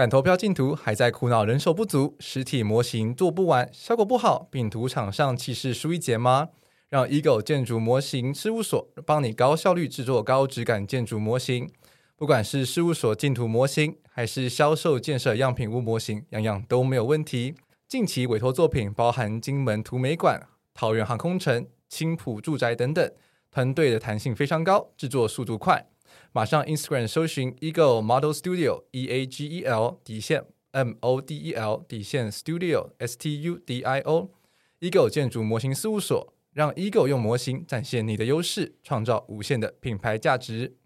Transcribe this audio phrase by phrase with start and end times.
[0.00, 6.48] 敢投票竞图，还在苦恼人手不足、实体模型做不完、效果不好，并图场上气势输一截吗？
[6.88, 11.68] 让 Eagle 建筑模型事务所帮你高效率制作高质感建筑模型。
[12.16, 17.54] 不管是事务所竞图模型，还是销售建设样品屋模型，样样都没有问题。
[17.86, 20.40] 近期委托作品包含金门图美馆、
[20.72, 23.12] 桃园航空城、青埔住宅等等，
[23.50, 25.88] 团队的弹性非常高，制作速度快。
[26.32, 31.52] 马上 Instagram 搜寻 Eagle Model Studio E A G E L 底线 M O D E
[31.54, 34.30] L 底线 Studio S T U D I O
[34.78, 40.76] Eagle 建筑模型事务所，让 Eagle 用模型展现你的优势，创造无限的品牌价值。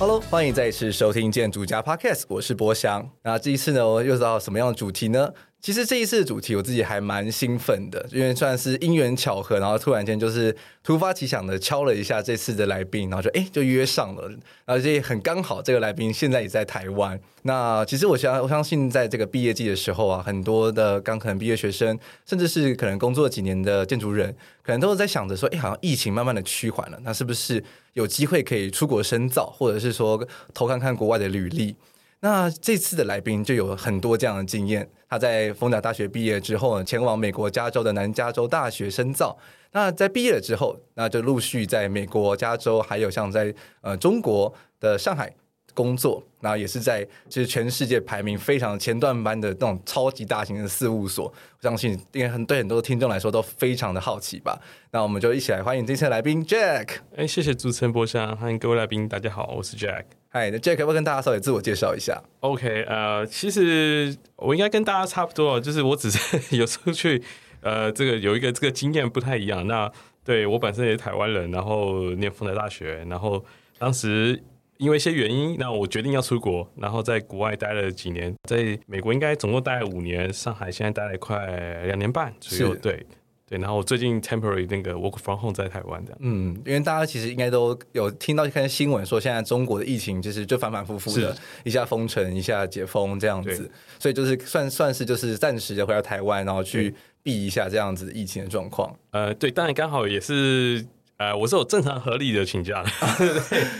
[0.00, 3.08] Hello，欢迎再一次收听建筑家 Podcast，我是博翔。
[3.22, 5.32] 那这一次呢，我又到什么样的主题呢？
[5.62, 14.28] 其实这一次的主题我自己还蛮兴奋的，因为算是因缘巧合，然后突然间就是突发奇想的敲了一下这次的来宾，然后就哎就约上了，
[14.64, 17.16] 而且很刚好这个来宾现在也在台湾。
[17.42, 31.76] 那其实我相我相信在这个毕业季的时候啊，很多的刚可能毕业学生，甚至是可能工作几年的建筑人，可能都是在想着说，哎，好像疫情慢慢的趋缓了，那是不是有机会可以出国深造，或者是说偷看看国外的履历？
[32.24, 34.88] 那这次的来宾就有很多这样的经验。
[35.08, 39.36] 他在丰甲大学毕业之后呢，前往美国加州的南加州大学深造。
[39.72, 45.34] 那在毕业了之后，那就陆续在美国加州，还有像在呃中国的上海
[45.74, 46.22] 工作。
[46.40, 51.26] 然后也是在就是全世界排名非常前段班的那种超级大型的事务所。
[51.26, 54.60] 我相信，因为很对很多听众来说都非常的好奇吧。
[54.90, 56.88] 那我们就一起来欢迎这次的来宾 Jack。
[57.14, 60.02] 哎，谢谢主持人博翔，欢迎各位来宾，大家好，我是 Jack。
[60.30, 66.18] 嗨，那 Jack 要不要跟大家稍微自我介绍一下？OK，呃，其实我应该跟大家差不多，就是我只是
[66.56, 67.22] 有时候去，
[67.60, 69.64] 呃，这个有一个这个经验不太一样。
[69.68, 69.88] 那
[70.24, 73.44] 对我本身也是台湾人，然后念丰台大学，然后
[73.78, 74.42] 当时
[74.78, 81.46] 因为一些原因，那我决定要出国，然后在国外待了几年，在美国应该总共待了五年，上海现在待了快
[81.86, 83.06] 两年半左右，对。
[83.44, 98.96] 对，然后我最近 temporary 那个 work from home 在台湾的，嗯，因为大家其实应该都有听到一些新闻，说现在中国的疫情就是就反反复复的，一下封城，一下解封这样子，所以就是算算是就是暂时的回到台湾，然后去避一下这样子疫情的状况。
[99.10, 100.82] 呃，对，当然刚好也是。
[101.18, 102.90] 呃，我是有正常合理的请假 的。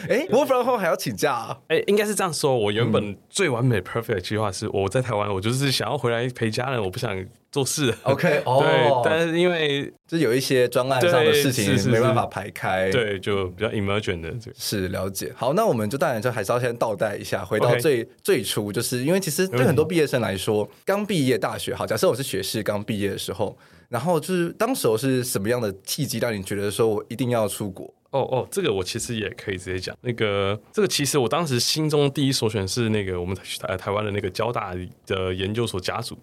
[0.09, 1.59] 哎，work from home 还要请假啊？
[1.69, 2.56] 哎，应该是这样说。
[2.56, 7.16] 我原本最完美 perfect 计划是我在台湾，我就是想要回来陪家人，我不想
[7.53, 7.95] 做事。
[8.03, 14.57] OK， 哦，对，但是因为就有一些专案上的事情没办法排开，对，就比较 emergent 的这个。
[14.59, 15.33] 是了解。
[15.37, 23.57] 好，那我们就当然就还是要先倒带一下，回到最最初，就是因为其实对很多毕业生来说，刚毕业大学，好，假设我是学士刚毕业的时候。
[23.89, 27.85] 然后就是当时候是什么样的契机让你觉得说我一定要出国？
[28.12, 29.95] 哦哦，这个我其实也可以直接讲。
[30.01, 34.75] 那个这个其实我当时心中第一首选是那个我们台台湾的那个交大
[35.05, 36.19] 的研究所甲组。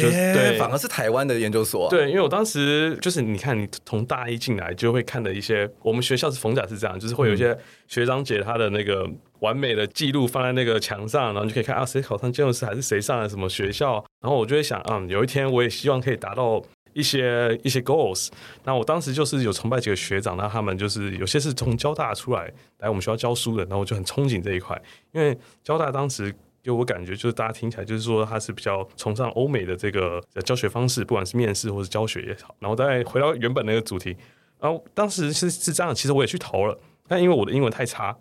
[0.00, 1.90] 就对，反而是台湾的研究所啊。
[1.90, 9.08] 对，因为我当时就是你看，你从大一进来就会看的一些，我们学校是逢甲是这样，就是会有一些学长姐她的那个
[9.40, 14.04] 完美的记录放在那个墙上，然后你就可以看啊，谁考上建筑师，还是谁上了什么学校。
[14.20, 16.62] 然后我就会想，嗯，有一天我也希望可以达到。
[16.92, 18.30] 一些一些 goals，
[18.64, 24.76] 那我当时就是有崇拜几个学长，那他们就是有些是从交大出来来我们学校教书的，然后我就很憧憬这一块，
[25.12, 32.54] 因为交大当时给我感觉就是大家听起来就是说他是比较崇尚欧美的这个教学方式，不管是面试或是教学也好。
[32.58, 34.16] 然后再回到原本那个主题，
[34.58, 36.78] 然后当时是是这样，其实我也去投了，
[37.08, 38.16] 但因为我的英文太差，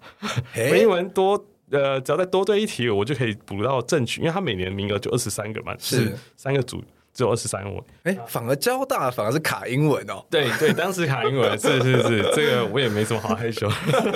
[0.56, 1.34] 我英文多
[1.72, 6.84] 呃只要再多对一题，我就可以补到正取，因为他每年名额就二十三个嘛，是三个组。
[7.14, 10.24] 只有二十三文，哎，反而交大反而是卡英文哦。
[10.30, 13.70] 对对，当时卡英文，是 是是，这个我也没什么好害羞。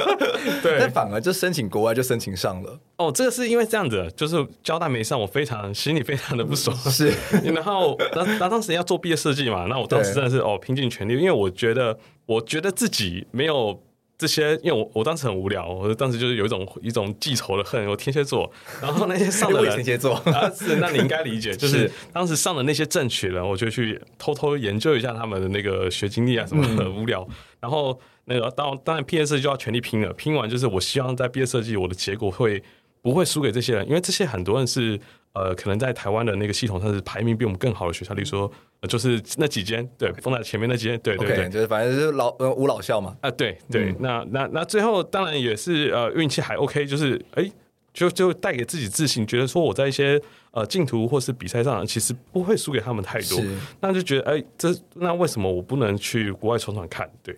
[0.62, 2.80] 对，但反而就申请国外就申请上了。
[2.98, 6.75] 哦，这个是因为这样子，就是交大没上，我非常心里非常的不爽。
[6.90, 7.12] 是，
[7.54, 13.81] 然后那那当时要做毕业设计嘛，那我当时真的是哦拼尽全力，因为我觉得我觉得自己没有。
[14.24, 18.50] 这些，因为我我当时很无聊，我当时就是有一种一种记仇的恨，我天蝎座，
[18.81, 20.14] 然后那些上的人 天蝎座。
[20.31, 27.28] 啊，是那你应该理解，就是当时上的那些正取人，我就去偷偷研究一下他们的那个学经历啊什么很无聊，
[27.60, 32.64] 然后那个当当然毕业设计就要全力拼了，拼完就是我希望在毕业设计我的结果会
[33.04, 35.00] 不会输给这些人，因为这些很多人是。
[35.36, 38.42] 呃，可能在台湾的那个系统上是排名比我们更好的学校，例如说，
[38.82, 47.52] 呃、就是那几间，对，放在前面那几间，对对对，okay, 就是反正就是老呃五老校嘛，啊，对对，嗯、那那那最后当然也是呃运气还 OK，就是哎，
[47.92, 50.22] 就就带给自己自信，觉得说我在一些
[50.52, 53.42] 呃竞图或是比赛上其实不会输给他们太多，
[53.80, 57.10] 那就觉得哎，这那为什么我不能去国外闯闯看？
[57.24, 57.36] 对。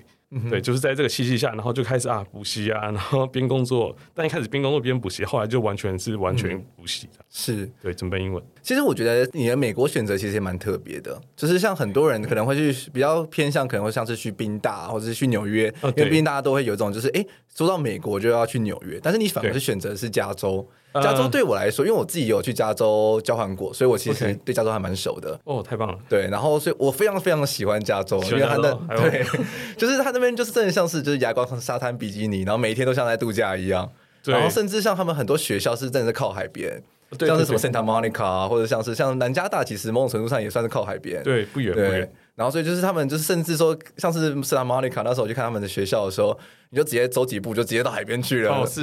[0.50, 8.44] 对，就是在这个契机下，然后就开始啊补习啊，然后边工作，但一开始边工作边补习，后来就完全是完全补习，是对准备英文。
[8.62, 17.26] 其实我觉得你的美国选择其实也蛮特别的，就是像很多人可能会去比较偏向，可能会像是去宾大或者是去纽约，因为毕竟大家都会有一种就是哎，
[17.56, 20.68] 说到美国就要去纽约，但是你反而是选择是加州。
[21.02, 25.40] 加州对我来说，因为我自己有去加州交换过，所以我其实对加州还蛮熟的。
[25.44, 25.98] 哦，太棒了！
[26.10, 29.26] 对，然后所以我非常非常喜欢加州，因为它的对，
[29.78, 33.90] 就是它那边就是真的像是就是阳光沙滩比基尼，然后每一天都像在度假一样。
[34.26, 36.82] 然后甚至像他们很多学校是真的是靠海边，
[37.20, 41.22] 像是什么 Santa Monica 啊，或者像是像南加大，其实某种程度上也算是靠海边。
[41.22, 42.12] 对，不远不远。
[42.36, 46.38] 然后所以就是他们就是甚至说像是 Santa Monica 那时候我去看他们的学校的时候。
[46.72, 48.52] 你就直接走几步，就直接到海边去了。
[48.52, 48.82] 哦，是，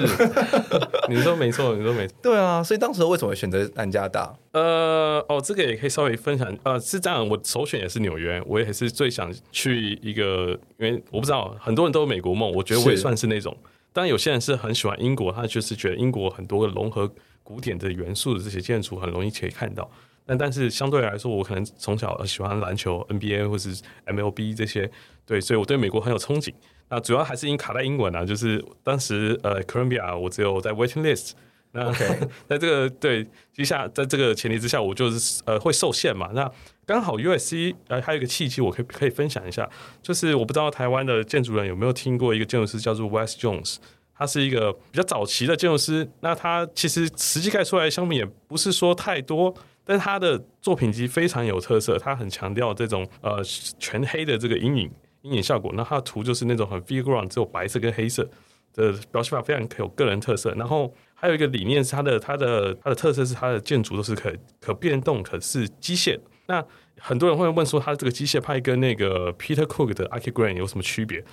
[1.11, 2.15] 你说没错，你说没错。
[2.23, 4.35] 对啊，所以当时为什么会选择南加大？
[4.53, 6.57] 呃，哦，这个也可以稍微分享。
[6.63, 13.55] 呃，是这样，我首选也是纽约，我也是最想去一个，因为我不知道很多人都有美国梦，我觉得我也算是那种。
[13.93, 17.11] 当然，有些人是很喜欢英国，他就是觉得英国很多个融合
[17.43, 19.91] 古典的元素的这些建筑很容易可以看到。
[20.33, 23.75] 但但是相对来说，我可能从小喜欢篮球，NBA 或是
[24.07, 24.91] MLB 这些，
[25.27, 26.53] 对，所以我对美国很有憧憬。
[26.89, 31.33] 那主要还是因卡在英文啊，就是当时呃，Columbia 我只有在 waiting list，
[31.73, 32.29] 那 Okay.
[32.49, 36.31] 在这个对接下在这个前提之下，我就是呃会受限嘛。
[36.35, 36.51] 那
[36.87, 39.69] 刚好 USC 呃还有一个契机，我可以可以分享一下，
[40.03, 43.77] 就是我不知道台湾的建筑人有没有听过一个建筑师叫做 West Jones，
[44.15, 46.07] 他是一个比较早期的建筑师。
[46.21, 53.43] 那他其实实际盖出来的项目也不是说太多，但是他的作品集非常有特色，他很强调这种呃
[53.79, 54.91] 全黑的这个阴影。
[55.23, 58.29] 阴影效果，那它的图就是那种很 figure ground，只有白色跟黑色
[58.75, 60.53] 的表现法，非常有个人特色。
[60.57, 66.19] 然后还有一个理念是它的它的它的特色是它的建筑都是可可变动，可是机械。
[66.49, 66.61] 那
[66.99, 71.25] 很多人会问说，它这个机械派跟那个 Peter Cook 的 Archigram 有什么区别？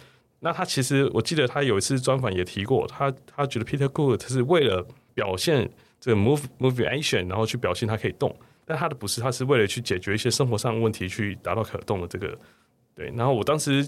[0.42, 4.86] 那他其实我记得他有一次专访也提过，他他觉得 Peter Cook 他是为了
[5.16, 5.68] 表现
[6.00, 8.36] 这个 move movement，然后去表现它可以动，
[8.66, 12.38] 但它的不是，它是为了去解决一些生活上的问题，去达到可动的这个。
[12.96, 13.88] 对，然后我当时，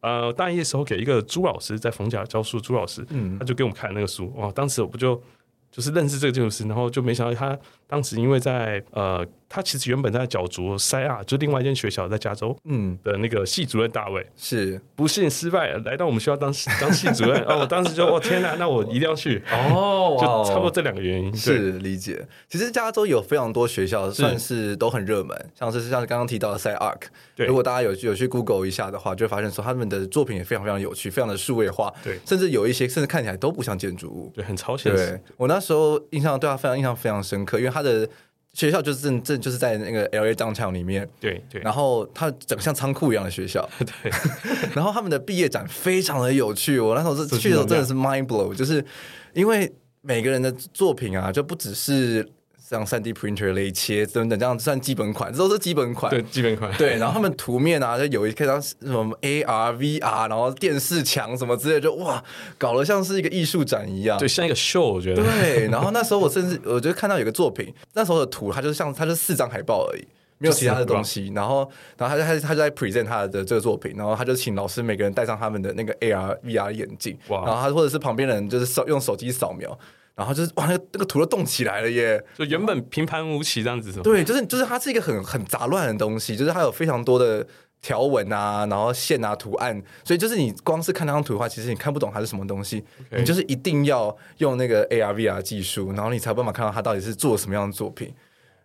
[0.00, 5.22] 呃，大一的时候给一个朱老师在冯甲教书，朱老师，嗯，他就给我们看那个书，哇，当时我不就
[5.70, 7.58] 就是认识这个建筑师，然后就没想到他
[7.94, 9.26] 当时因为在呃。
[9.46, 14.80] 他其实原本在角逐塞亚，就另外一间学校在加州，嗯，的那个系主任大卫是。
[14.96, 17.40] 不幸失败，来到我们学校当 当系主任。
[17.44, 19.40] 哦，我当时就哦天哪，那我一定要去。
[19.52, 22.26] 哦， 就差不多这两个原因是理解。
[22.48, 27.02] 其实加州有非常多学校算是都很热门，像是像刚刚提到的塞 Arc，
[27.36, 35.10] 对，如果大家有有去 Google 一下的话，就会发现说他们的作品也非常非常有趣，非常的数位化，对，甚至有一些甚至看起来都不像建筑物，对，很超现实。
[35.10, 38.08] 对，我那时候印象对他非常印象非常深刻，因为他的。
[38.56, 44.12] 学校就是正正就是在那个 L A downtown 里面，对对，然后它整个像仓库一样的学校， 对，
[44.72, 48.84] 然后他们的毕业展非常的有趣，我那时候是去的时候真的是 mind blow，就是
[49.32, 49.68] 因为
[50.02, 52.24] 每个人的作品啊，就不只是。
[52.74, 56.10] 像三 D printer 雷切等等，这样算基本款，这都是基本款。
[56.10, 56.72] 对，基本款。
[56.76, 62.22] 对，然后他们图面啊，就有一个像什么 AR、VR，然后电视墙什么之类的，就哇，
[62.58, 65.22] 搞得像是一个艺术展一样，对，像一个秀，我觉得。
[65.22, 70.04] 对，然后那时候我甚至我觉得看到有个作品，那时候的图，它就像它就四张海报而已，
[70.38, 71.30] 没有其他的东西。
[71.34, 79.78] 然后，然后他就他他就在 present 他的这个作品，然后他就请老师每个人戴上他们的那个 AR、VR 眼镜，哇，然后他或者是旁边的人就是手用手机扫描。
[80.14, 82.22] 然后就是哇，那个那个图都动起来了耶！
[82.38, 84.02] 就原本平盘无奇这样子是吗？
[84.04, 87.44] 对，就是就是它是一个很很杂乱的东西，就是它有非常多的
[87.82, 92.84] 条纹啊，然后线啊、图案，所以就是你光是看那张图的话，其实你看不懂它是什么东西。
[93.10, 98.14] 你就是一定要用那个 AR、VR 技术，然后你才有办法看到它到底是做什么样的作品。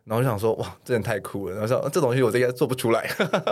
[0.05, 1.55] 然后就想说，哇，真的太酷了！
[1.55, 3.07] 然后说这东西我应该做不出来。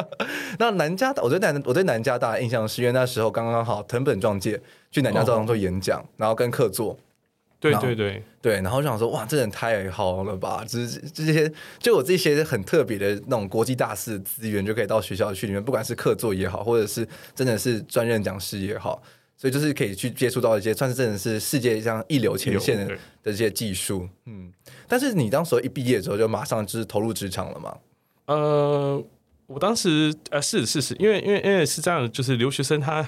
[0.57, 6.07] 那南加大，我对南我对南加大的印象是因为那时候刚刚好藤本壮介去南加大做演讲，oh.
[6.17, 6.97] 然后跟客座。
[7.59, 10.63] 对对对对，然后就想说，哇，这人太好了吧！
[10.63, 19.01] 就是这些，就有这些很特别的那种国际大师资源，就可以到学校去里面，不管是客座也好，或者是真的是专任讲师也好，
[19.35, 24.07] 所以就是可以去接触到一些算是真的是世界上一流前线的的这些技术。
[24.25, 24.53] 嗯，
[24.87, 27.75] 但是你当时一毕业之后就马上就是投入职场了吗？
[28.27, 29.03] 呃，
[29.47, 33.03] 我当时呃是是是，因为因为因为是这样，就是留学生他。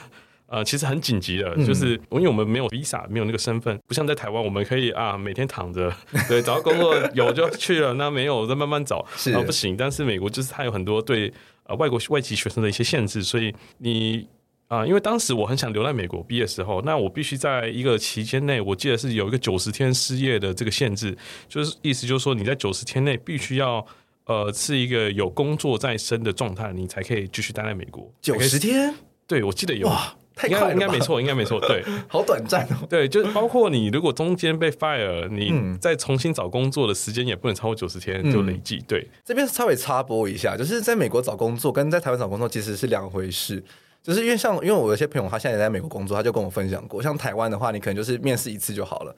[0.51, 5.93] 呃，其实很紧急的，就是因为我们没有 visa，没有那个身份，不像在台湾，我们可以啊每天躺着，
[6.27, 9.77] 对，找到工作有就去了，那没有再慢慢找，是啊不行。
[9.77, 11.31] 但是美国就是它有很多对
[11.65, 14.27] 呃外国外籍学生的一些限制，所以你
[14.69, 21.15] 啊、呃，因为当时我很想留在美国毕业的时候，那我必须在一个期间内，我记得是有一个九十天失业的这个限制，
[21.47, 23.85] 就是意思就是说你在九十天内必须要
[24.25, 28.11] 呃是一个有工作在身的状态，你才可以继续待在美国。
[28.19, 28.95] 九十天？
[29.27, 29.87] 对，我记得有。
[30.39, 32.87] 太快了，应该没错，应该没错，对， 好短暂哦。
[32.89, 38.81] 对，就是包括你如果中间被 fire，你再重新找工作的时间也不能超过九十天就累计。
[38.87, 43.61] 对，这边稍微插播一下，就是在美国找工作跟在台湾找工作其实是两回事。
[44.01, 49.13] 就是因为像，因为我有些朋友他现在也在美国工作，他就跟我分享过，像台湾的话，你可能就是面试一次就好了。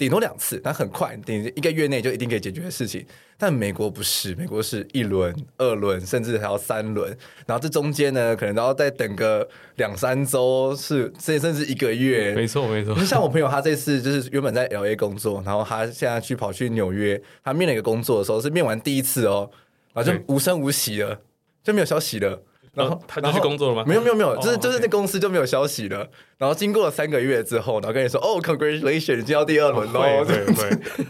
[0.00, 3.04] 顶多两次，但很快，顶一个月内就一定可以解决的事情。
[3.36, 7.14] 但美国不是，美国是一轮、二轮，甚至还要三轮。
[7.46, 12.34] 然后这中间呢，可能都要再等个两三周，是甚甚至一个月。
[12.34, 12.94] 没错，没错。
[12.94, 19.50] 就像我朋友，他这次就是原本在 LA 工作，然后他现在去跑去纽约，他面了一个工作的时候，是面完第一次哦，
[19.92, 21.20] 然后就无声无息了，
[21.62, 22.42] 就没有消息了。
[22.72, 23.84] 然后他就去工作了吗？
[23.86, 26.08] 没有没有没有，就是就是那公司就没有消息了。
[26.38, 31.06] 然后经过了三个月之后，然后跟你说：“哦，congratulations，你进到第二轮喽。”对对。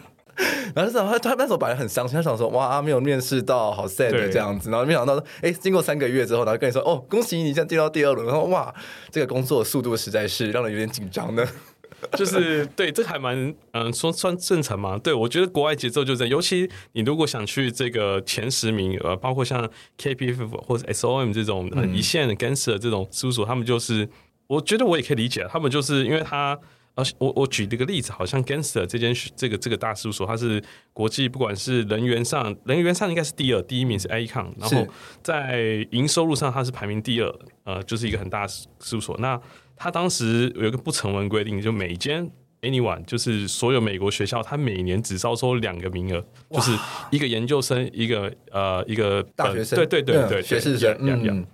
[0.74, 8.74] 然后他他那时候本来很伤心，他想说：“哇，没有面试到，好 sad 这样子。”然后没想到说：“哎，经过三个月之后，然后跟你说：‘哦，恭喜你，现在进到第二轮。’然后哇，
[9.10, 11.46] 这个工作速度实在是让人有点紧张的。”
[12.16, 14.96] 就是对，这还蛮嗯，说算正常嘛。
[14.98, 24.08] 对，我觉得国外节奏就这样，尤其你如果想去这个前十名，呃，包括像 KPF 或者 SOM 这种一线的 Ganster 这种事务所，他们就是，
[24.46, 26.58] 我觉得我也可以理解，他们就是因为他，
[26.94, 34.86] 呃，我我举这个例子，好像 Ganster 这间这个这个大事务所，它是国际不管是人员上，人员上应该是第二，第一名是 AECOM，然后
[35.22, 37.32] 在营收入上它是排名第二，
[37.64, 39.16] 呃，就是一个很大的事务所。
[39.18, 39.40] 那
[39.82, 46.70] 他当时有一个不成文规定，就每间 anyone 就是所有美国学校，他每年只招收两个名额，就是
[47.10, 51.46] 一个研究生，一个呃一个大学生，对对对对，对，学士生，嗯。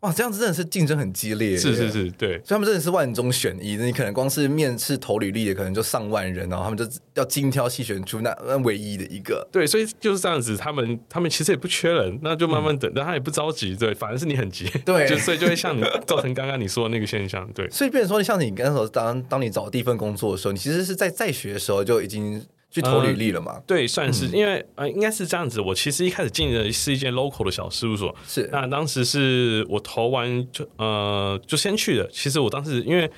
[0.00, 22.42] 哇，这样子真的是竞争很激烈，是是是，对，所以他们真的是万中选一，你可能光是面试投履历的，可能就上万人，然后他们就要精挑细选出那那唯一的一个，对，所以就是这样子，他们他们其实也不缺人，那就慢慢等，但他也不着急，对，反而是你很急，对，就所以就会像你造成刚刚你说的那个现象，对，所以变成说，像你刚才说，当当你找第一份工作的时候，你其实是在在学的时候就已经。
[22.70, 23.60] 去投履历了嘛？
[23.66, 25.60] 对，算是，因为呃，应该是这样子。
[25.60, 28.48] 我其实一开始进的是一间 local 的小事务所，是。
[28.52, 32.08] 那当时是我投完就呃就先去的。
[32.12, 33.10] 其实我当时因为。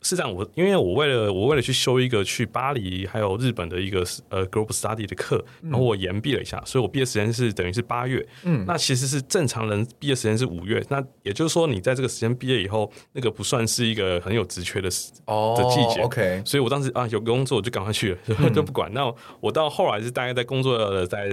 [0.00, 8.26] 是这样，我因为我为了我为了去修一个去巴黎还有日本的一个呃 group study 的课，然后我延毕了一下，所以我毕业时间是等于是八月。
[8.44, 16.00] 嗯，那其实是正常人毕业时间是五月，那也就是说你在这个时间毕业以后，那个不算是一个很有职缺的时哦的季节。
[16.02, 18.92] OK，所以我当时啊有工作我就赶快去了，嗯、 就不管。
[18.92, 21.30] 那我到后来是大概在工作了在。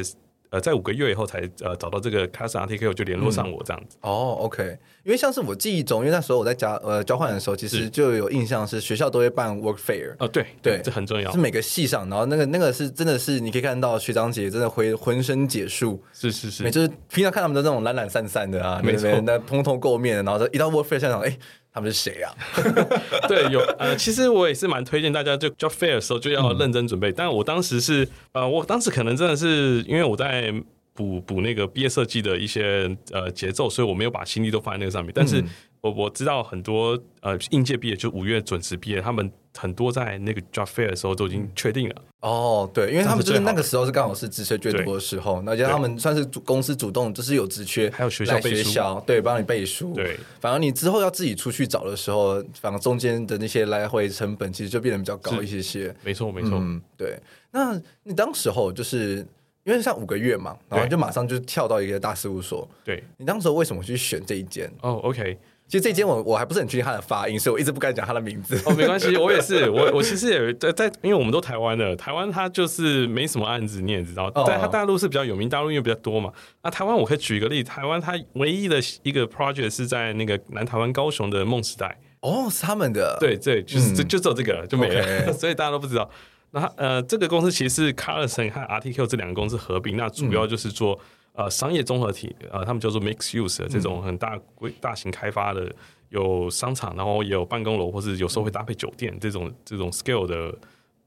[0.56, 3.98] 呃，在五个月以后才呃找到这个 Carlson RTK，我就联络上我这样子。
[4.00, 10.16] 哦、嗯 oh,，OK，因为像是我记忆中，因为那时候我在加呃交换的时候，其实就有印象是学校都会办 Work Fair。
[10.18, 21.38] 哦，对对，这很重要，是每个系上，然后那个那个是真的是你可以看到学长姐真的会浑身解数，是是是，就是平常看他们的那种懒懒散散的啊，没错，那蓬头垢面的，然后一到 Work Fair 现场，哎。
[21.75, 22.34] 他们是谁啊？
[23.27, 27.12] 对，有呃，其实我也是蛮推荐大家，就 job fair 的时候就要认真准备。
[27.12, 30.53] 嗯、但我当时是呃，我当时可能真的是因为我在
[30.94, 35.12] 补补那个毕业设计的一些呃节奏，所以我没有把心力都放在那个上面。
[35.13, 35.44] 但是。
[35.86, 41.96] 嗯我我知道很多呃应届毕业就五月准时毕业，他们很多在那个 job fair 的时候都已经确定了。
[42.22, 49.94] 哦，对，因为他们就是那个时候是刚好是职缺最多的时候，而且他们算是主公司主动就是有职缺，还有学校背书，对，帮你背书。
[49.94, 55.96] 对，反而你之后要自己出去找的时候，反而中间的那些来回成本其实就变得比较高一些些。
[56.04, 56.54] 没错，没错。
[56.54, 57.15] 嗯，对。
[57.51, 59.18] 那你当时候就是
[59.63, 62.68] 因为像五个月嘛，然后就马上就跳到一个大事务所。
[62.84, 64.68] 对，你当时候为什么去选这一间？
[64.82, 65.38] 哦，OK。
[65.67, 68.55] 其实这间我我还不是很确定他的发音，所以我一直不敢讲他的名字。
[68.65, 76.31] 哦，没关系，我也是，我我其实也在在，因为我们都台湾的，台湾它就是没什么案子，你也知道，在它大陆是比较有名，大陆因为比较多嘛。
[76.62, 81.98] 那台湾我可以举一个例子，台湾它唯一的一个 project 是在那个南台湾高雄的梦时代。
[82.22, 83.17] 哦，是他们的。
[83.19, 85.34] 对对，就是、嗯、就就只有这个就没了.
[85.34, 86.07] 所以大家都不知道。
[86.51, 90.93] 那呃，这个公司其实是 Carlson 和 RTQ 这两个公司合并，那主要就是做。
[90.93, 91.00] 嗯
[91.36, 95.72] 呃，商业综合体，呃，他们叫做 mixed use 这种很大规大型开发的，
[96.10, 100.58] 有商场，然后也有办公楼，或是有时候会搭配酒店这种这种 scale 的。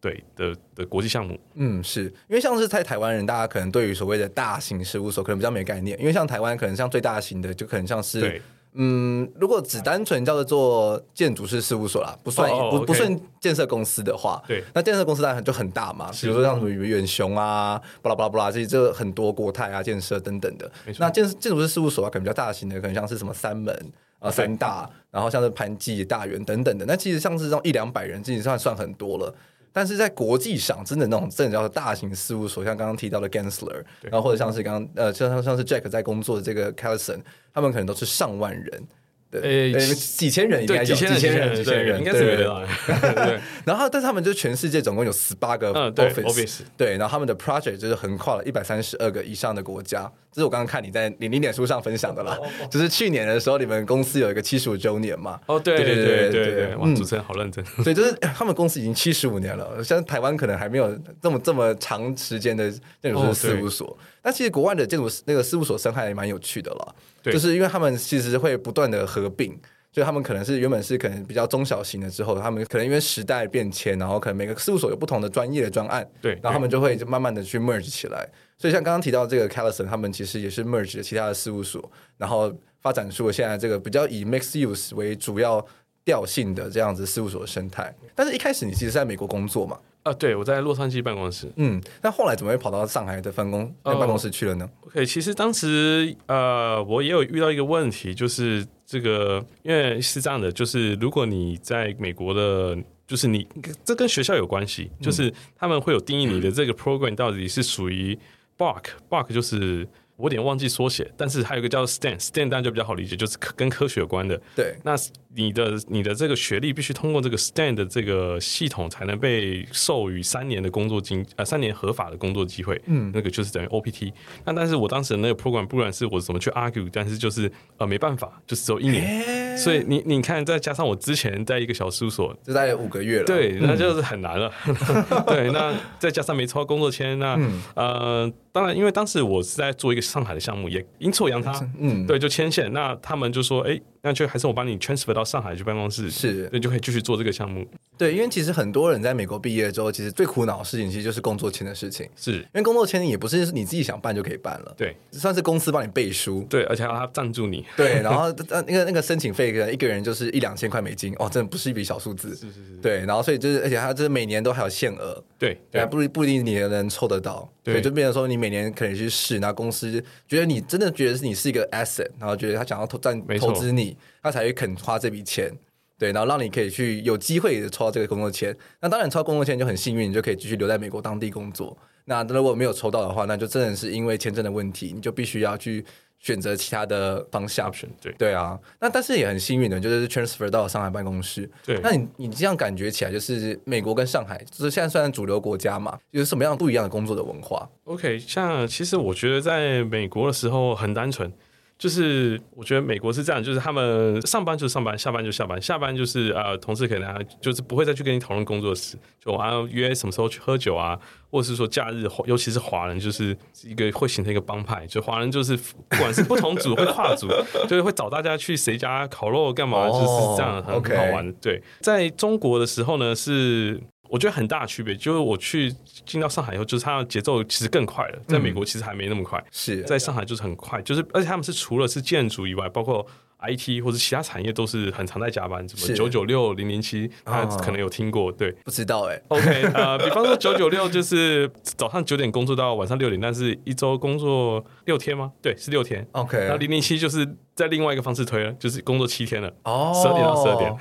[0.00, 2.04] 对的的国际项目，嗯，是。
[2.28, 8.40] 因为像是在台湾人，大家可能对于所谓的大型事务所可能比较没概念，因为像台湾可能像最大型的就可能像是，对
[8.80, 23.76] 嗯，如果只单纯叫做做建筑师事务所啦，不算、哦、不不算建设公司的话，对，那建设公司当然就很大嘛，比如说像什么远雄啊，巴拉巴拉巴拉这些这很多国泰啊建设等等的，那建建筑师事务所啊，可能比较大型的，可能像是什么三门
[24.20, 29.34] 啊、三大，然后像是盘记、大元等等的，那其实像是这种一两百人，其实算算很多了。
[29.72, 37.20] 但是在国际上，真的那种真的叫做大型事务所，像刚刚提到的 Gensler，然后或者像是刚刚呃，像像像是 Jack 在工作的这个 Callison，
[37.52, 38.88] 他们可能都是上万人。
[39.30, 42.38] 对，几千人应该有，几千人，几千人，应该是对。
[43.66, 50.10] 然后，但是他们就全世界总共有十八个 office，对，然后他们的 project 就是横跨了一百三十二个以上的国家。
[50.30, 52.38] 这是我刚刚看你在你你脸书上分享的啦，
[52.70, 55.38] 就是去年的时候，你们公司有一个七十五周年嘛。
[55.46, 57.64] 哦，对对对对对，哇，主持人好认真。
[57.82, 63.98] 所以就是他们公司已经七十五年了，像台湾可能还没有这么这么长时间的那种事务所。
[64.22, 66.94] 那其实国外的建筑那个事务所生态也蛮有趣的了。
[67.22, 69.58] 对就是因为他们其实会不断的合并，
[69.90, 78.28] 就他们可能是原本是可能比较中小型的，之后他们可能因为时代变迁，然后可能每个事务所有不同的专业的专案，对，然后他们就会就慢慢的去 merge 起来。
[78.56, 85.64] 所以像刚刚提到这个 Callison，他们其实也是 merge 了其他的事务所，然后发展出了现在这个比较以 mixed use 为主要
[86.04, 87.94] 调性的这样子事务所生态。
[88.14, 89.78] 但是一开始你其实在美国工作嘛？
[90.08, 91.50] 啊，对，我在洛杉矶办公室。
[91.56, 103.46] 嗯，那后来怎么会跑到上海的分公办公室去了呢？OK，其实当时呃，我也有遇到一个问题，就是这个，因为是这样的，就是如果你在美国的，就是你
[103.84, 108.18] 这跟学校有关系，就是他们会有定义你的这个 program 到底是属于
[108.56, 109.86] b a r k b a r k 就是。
[110.18, 114.38] 我有点忘记缩写，但是还有一个叫 STEM，STEM 当然就比较好理解，就是跟科学有关的。
[114.56, 114.96] 对，那
[115.36, 122.80] 你的你的这个学历必须通过这个 STEM 的这个系统，才能被授予三年的工作经呃三年合法的工作机会。
[122.86, 124.12] 嗯，那个就是等于 OPT。
[124.44, 129.06] 那但是我当时的那个 program，不管是我怎么去 argue，但是就是呃没办法，就是只有一年。
[129.06, 133.24] 欸、所以你你看，再加上我之前在一个小事务所，就大概五个月了。
[133.24, 134.52] 对，那就是很难了。
[134.66, 134.74] 嗯、
[135.28, 138.32] 对，那再加上没抽到工作签，那、嗯、呃。
[138.50, 142.72] 当然，因为当时我是在做一个上海的项目，也阴错阳差，嗯，对，就牵线。
[142.72, 147.66] 那他们就说，哎，那就还是我帮你 transfer 到上海去办公室，是，那就可以继续做这个项目。
[147.96, 152.32] 对，因为其实很多人在美国毕业之后，其实最苦恼的事情其实就是工作签的事情，是。
[152.38, 169.08] 因为工作签也不是你自己想办就可以办了，对，算是公司帮你背书，对，而且还要他赞助你，对， 然后那个那个申请费，可能一个人就是一两千块美金，哦，真的不是一笔小数字，是是是，对，然后所以就是，而且他就是每年都还有限额，对，对，不不一定你能凑得到，对，就变成说你每年可能去。
[169.08, 169.90] 试，那公司
[170.28, 173.87] 觉得你真的觉得是你是一个 asset，然后觉得他想要投赞投资你，
[174.22, 175.52] 他才会肯花这笔钱，
[175.98, 178.56] 对，然后让你可以去有机会抽到这个工作签。
[178.80, 181.76] 那当然抽到工作签就很幸运，你就可以继续留在美国当地工作。
[182.04, 185.84] 那如果没有抽到的话，那就真的是因为签证的问题，你就必须要去。
[186.20, 191.48] 选择其他的方向，对对啊，那但是也很幸运的，就是 transfer 到上海办公室。
[191.64, 201.32] 对，那你你这样感觉起来，就是美国跟上海，就是现在算主流国家嘛，有什么样不一样的工作的文化？OK，像其实我觉得在美国的时候很单纯。
[201.78, 210.98] 就是我觉得美国是这样，就是他们上班就上班，下班就下班，下班就是呃，同事可能就是不会再去跟你讨论工作室，就啊约什么时候去喝酒啊，
[211.30, 217.28] 或者是说假日，尤其是华人，就是一个会形成一个帮派，就华人就是不管是不同组会跨组，
[217.68, 221.32] 就是会找大家去谁家烤肉干嘛，就是这样很好玩。
[221.34, 223.80] 对，在中国的时候呢是。
[224.08, 225.72] 我觉得很大的区别就是我去
[226.06, 228.18] 进到上海以后，就是它的节奏其实更快了。
[228.26, 233.06] 在美国其实还没那么快，是在上海就是很快，就是而且他们是除了是建筑以外，包括
[233.40, 238.50] IT 或者其他产业都是很常在加班，什么九九六零零七，大家可能有听过，对？
[238.64, 239.22] 不知道哎。
[239.28, 245.30] OK，呃，比方说九九六就是早上九点工作到晚上六点，但是一周工作六天吗？
[245.40, 246.04] 对，是六天。
[246.10, 247.36] OK，那零零七就是。
[247.58, 250.76] 在另外一个方式推了，就是工作七天了，哦，十二点到十二点，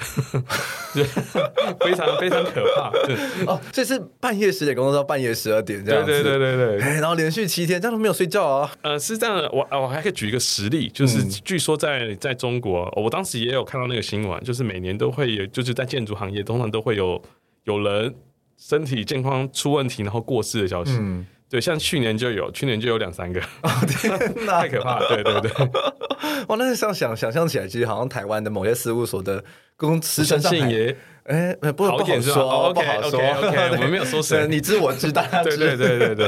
[1.81, 2.91] 非常非常可怕。
[3.03, 3.15] 对
[3.47, 6.93] 哦，所以是半夜十点工作到半夜十二点这样子，对对对对对。
[6.99, 8.71] 然后连续七天，这样都没有睡觉啊？
[8.83, 17.19] 呃，是这样的，我我还可以举一个实例，就是据说在在中国，我当时也有看到那个新闻，就是每年都会有，就是在建筑行业通常都会有
[17.63, 18.13] 有人
[18.55, 20.91] 身体健康出问题，然后过世的消息。
[20.99, 25.07] 嗯对，像去年就有，去年就有两三个，哦、天哪， 太可怕了！
[25.07, 25.51] 对对对，
[26.49, 29.43] 哇，那是想想想象起来，其实好像台湾的某些事务所的
[29.77, 30.95] 公司诚信也，
[31.27, 33.19] 哎，不不好说，不好说，
[33.71, 36.27] 我们没有说谁，你知我知，大家知，对对对对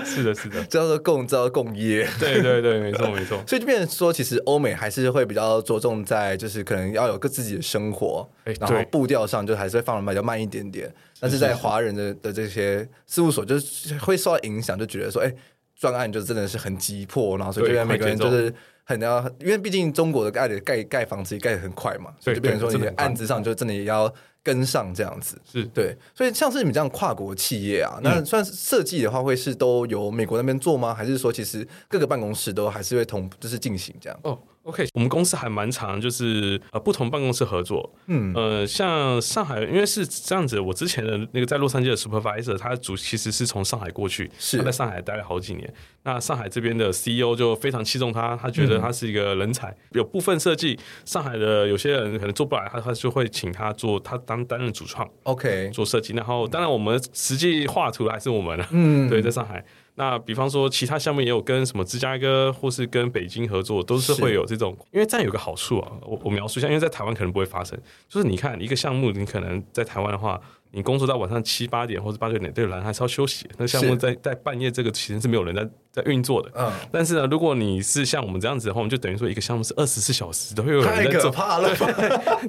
[0.04, 2.08] 是的，是的，叫做共，叫做共业。
[2.18, 3.42] 对对对，没错没错。
[3.46, 10.90] 所以就变成说，其实欧美还是会比较着重在，就是可能要有个自己的生活，欸、然后步调上就还是会放的比较慢一点点。
[11.18, 15.36] 但是在华人的的这些事务所，就是会受到影响，就觉得说，哎、欸，
[15.78, 18.52] 专案就真的是很急迫，然后所以觉得每个人就是
[18.90, 24.12] 很要，因为毕竟中国的盖的盖盖房子也盖得很快嘛，所以就变成说你的案子上就真的也要。
[24.42, 30.94] 跟上这样子是对，所以像是你们这样跨国企业啊，那算是设计的话，会是都由美国那边做吗？
[30.94, 34.18] 还是说其实各个办公室都还是会同就是进行这样？
[34.22, 34.38] 哦。
[34.64, 45.72] OK，我们公司还蛮常，就是呃不同办公室合作，嗯呃像上海，因为是这样子，我之前的那个在洛杉矶的 supervisor，他主其实是从上海过去，是他在上海待了好几年。
[46.02, 49.68] 那上海这边的 CEO 就非常器重他，他觉得他是一个人才。
[49.70, 56.12] 嗯、有部分设计上海的有些人可能做不来，他他就会请他做，他当担任主创，OK 做设计。
[56.12, 59.64] 然后当然我们实际画图还是我们，嗯对，在上海。
[59.94, 64.76] 那比方说，其他项目也有跟什么芝加哥或是跟北京合作，都是会有这种。
[64.92, 67.78] 因为这样有个好处啊，我我描述一下，因为在台湾可能不会发生。
[68.08, 70.40] 就是你看一个项目，你可能在台湾的话。
[70.72, 73.48] 你工作到晚上七八点或者八九点，对人还是要休息。
[73.58, 76.50] 那项目在在半夜这个其实是没有人在在运作的。
[76.54, 76.70] 嗯。
[76.92, 81.12] 但是呢，如果你是像我们这样子的话，我们就等于说一个项目是二十四小时都会有人在做。
[81.12, 81.68] 太可怕了。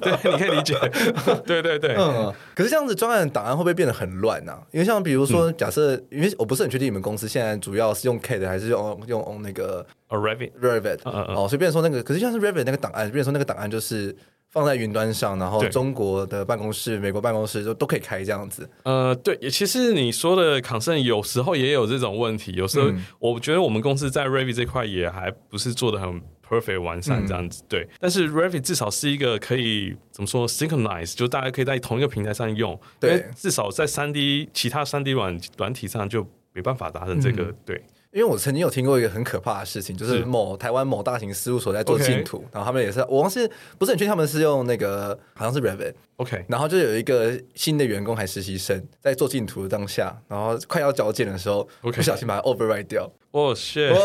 [0.22, 0.74] 对，你可以理解。
[1.44, 1.96] 对对对。
[1.96, 2.32] 嗯。
[2.54, 4.52] 可是这样子专案档案会不会变得很乱呢？
[4.52, 4.62] 啊？
[4.70, 11.00] 因为像比如说，假设，因为我不是很确定你们公司现在主要是用 K 的还是用用那个 Revit Revit。
[11.04, 14.14] 哦，所以变成说那个，可是像是 Revit 那个档案，变成说那个档案就是。
[14.52, 18.68] 放在云端上，然后中国的办公室、美国办公室都都可以开这样子。
[18.84, 22.52] 呃，对，也其实你说的 concern 有时候也有这种问题。
[22.52, 27.62] 有时候我觉得我们公司在 Revit 这块也还不是做的很 perfect 完善这样子。
[27.62, 32.78] 嗯、对，但是 Revit 至少是一个可以怎么说 synchronize，就大家可以在同一个平台上用。
[33.00, 37.44] 对，至少在三 D 其他三 D 软软体上就没办法达成这个。
[37.44, 37.82] 嗯、对。
[38.12, 43.48] 因为我曾经有听过一个很可怕的事情，就是某台湾某大型事务所在做净土，然后他们也是，我忘记
[43.78, 53.94] 不是很确定他们是用那个好像是 Revit，OK，然后就有一个新的员工还实习生在做净土的当下，然后快要交件的时候，不小心把它 overwrite 掉，哦，shit，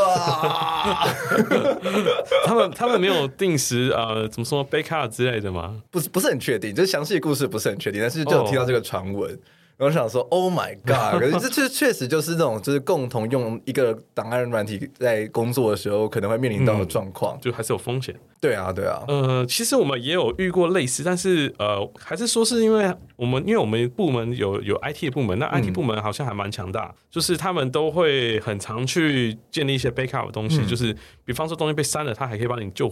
[2.46, 5.84] 他们他们没有定时呃怎么说 backup 之类的吗？
[5.92, 9.38] 不是不是很确定，就是详细的故事不是很确定，但是就有听到这个传闻。
[9.80, 11.20] 我想说，Oh my God！
[11.20, 18.16] 可是这确确实就是这种，就是共同用一个档案软体在工作的时候，可能会面临到的状况，嗯，就还是有风险。
[18.42, 19.04] 对啊，对啊。
[19.08, 32.92] 呃，其实我们也有遇过类似，但是呃，还是说是因为我们，因为我们部门有有 IT 的部门，那 IT 部门好像还蛮强大，嗯，就是他们都会很常去建立一些 backup 的东西，嗯，就是比方说东西被删了，他还可以帮你救。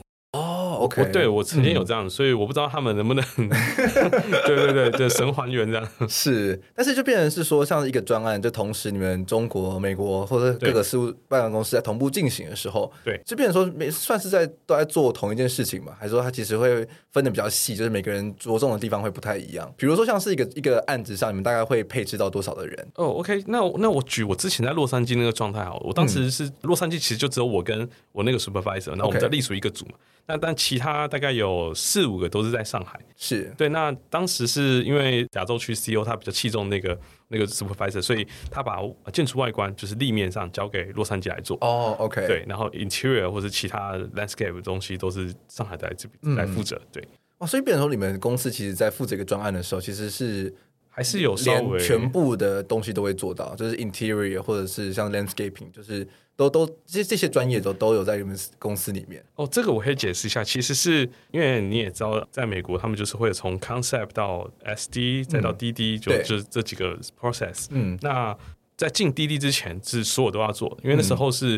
[0.75, 3.23] OK，对我曾经有这样，嗯、所以我不知道他们能不能，
[4.45, 5.87] 对对对，对神还原这样。
[6.07, 15.93] 是，但是就变成是说，像一个专案，就同时你们中国、美国或者各个事务办公室在同步进行的时候，对，就变成说每算是在都在做同一件事情嘛？
[15.99, 19.71] 还是说它其实会分的比较细，就是每个人着重的地方会不太一样？
[19.77, 22.75] 比如说像是一个一个案子上，你们大概会配置到多少的人？
[22.95, 29.93] 哦、oh,，OK，那那我举我之前在洛杉矶那个状态好，我当时是洛杉矶，其实就只有我跟我那个 supervisor，然后我们在隶属一个组嘛。
[30.27, 33.69] 那但其他大概有四五个都是在上海，是对。
[33.69, 38.79] 那当时是因为亚洲区 CEO 他比较器重那个那个 supervisor，所以他把
[39.11, 41.57] 建筑外观就是立面上交给洛杉矶来做。
[41.61, 42.45] 哦，OK，对。
[42.47, 46.79] 然后 interior 或者其他 landscape 的东西都是上海在这边来负责。
[46.91, 47.07] 对。
[47.37, 50.53] 哦，所以变成说你们公司其实在负责一个专案的时候，其实是
[50.89, 56.07] 还是有连全部的东西都会做到，就是 interior 或者是像 landscaping，就是。
[56.35, 59.23] 都都这这些专业都都有在你们公司里面。
[59.35, 67.67] 哦，这个我可以解释一下，其实是因为你也知道，在美国他们就是会从 concept 到 SD 再到 DD，嗯、就就是这几个 process。
[67.69, 68.37] 嗯，那
[68.75, 71.57] 在进 DD 之前是所有都要做，因为那时候是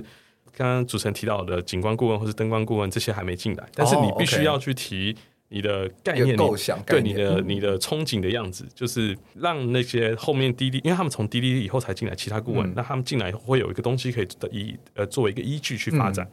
[0.55, 5.15] 刚刚主持人提到的景观顾问或是灯光顾问这些还没进来，但是你必须要去提。
[5.49, 16.29] 你的概念，构想，对你的你的憧憬的样子，就是让那些后面滴滴，因为他们从滴滴以后才进来，其他顾问，那他们进来会有一个东西可以以呃作为一个依据去发展。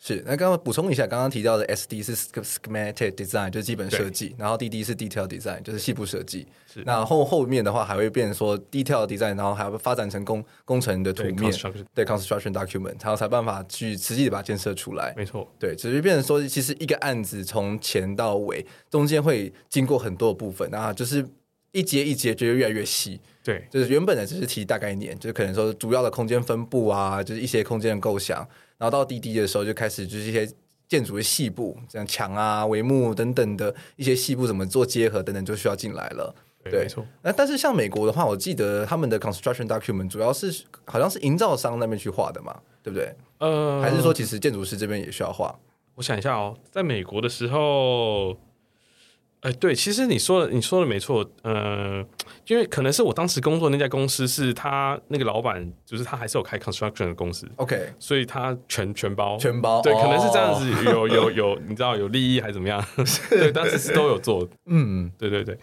[0.00, 6.46] 是，那刚刚补充一下，刚刚提到的 SD 是 schematic design，就是基本设计，然后 DD 是 detail design，就是细部设计。
[6.72, 11.52] 是，那后后面的话还会变成说 detail design，然后还会发展成工工程的图面，
[11.92, 15.12] 对 construction document，然后才办法去实际的把它建设出来。
[15.16, 21.26] 没错，对，只是变成说，其实一个案子从前到尾，中间会经过很多部分，然后就是
[21.72, 23.20] 一节一节就会越来越细。
[23.42, 28.48] 对，就是原本的只是提大概念，就是可能说主要的空间分布啊，就是一些空间的构想。
[28.78, 30.48] 然后到滴滴的时候，就开始就是一些
[30.88, 36.34] 建筑的细部，像墙啊、帷幕等等的一些细部怎么做结合等等，就需要进来了。
[36.64, 37.04] 对，没错。
[37.22, 43.14] 那但是像美国的话，我记得他们的 construction document 主要是好像是营造商那边去画的嘛，对不对？
[43.38, 45.58] 呃，还是说其实建筑师这边也需要画？
[45.94, 48.36] 我想一下哦，在美国的时候。
[49.40, 52.06] 哎，对，其实你说的你说的没错，嗯、呃，
[52.48, 62.84] 因为可能是我当时工作的那家公司是他那个老板，就是他还是有开 construction 的公司，OK，所以他全全包全包，对，哦、可能是这样子，有有有，你知道有利益还是怎么样？
[63.30, 65.56] 对，当时是都有做， 嗯，对对对。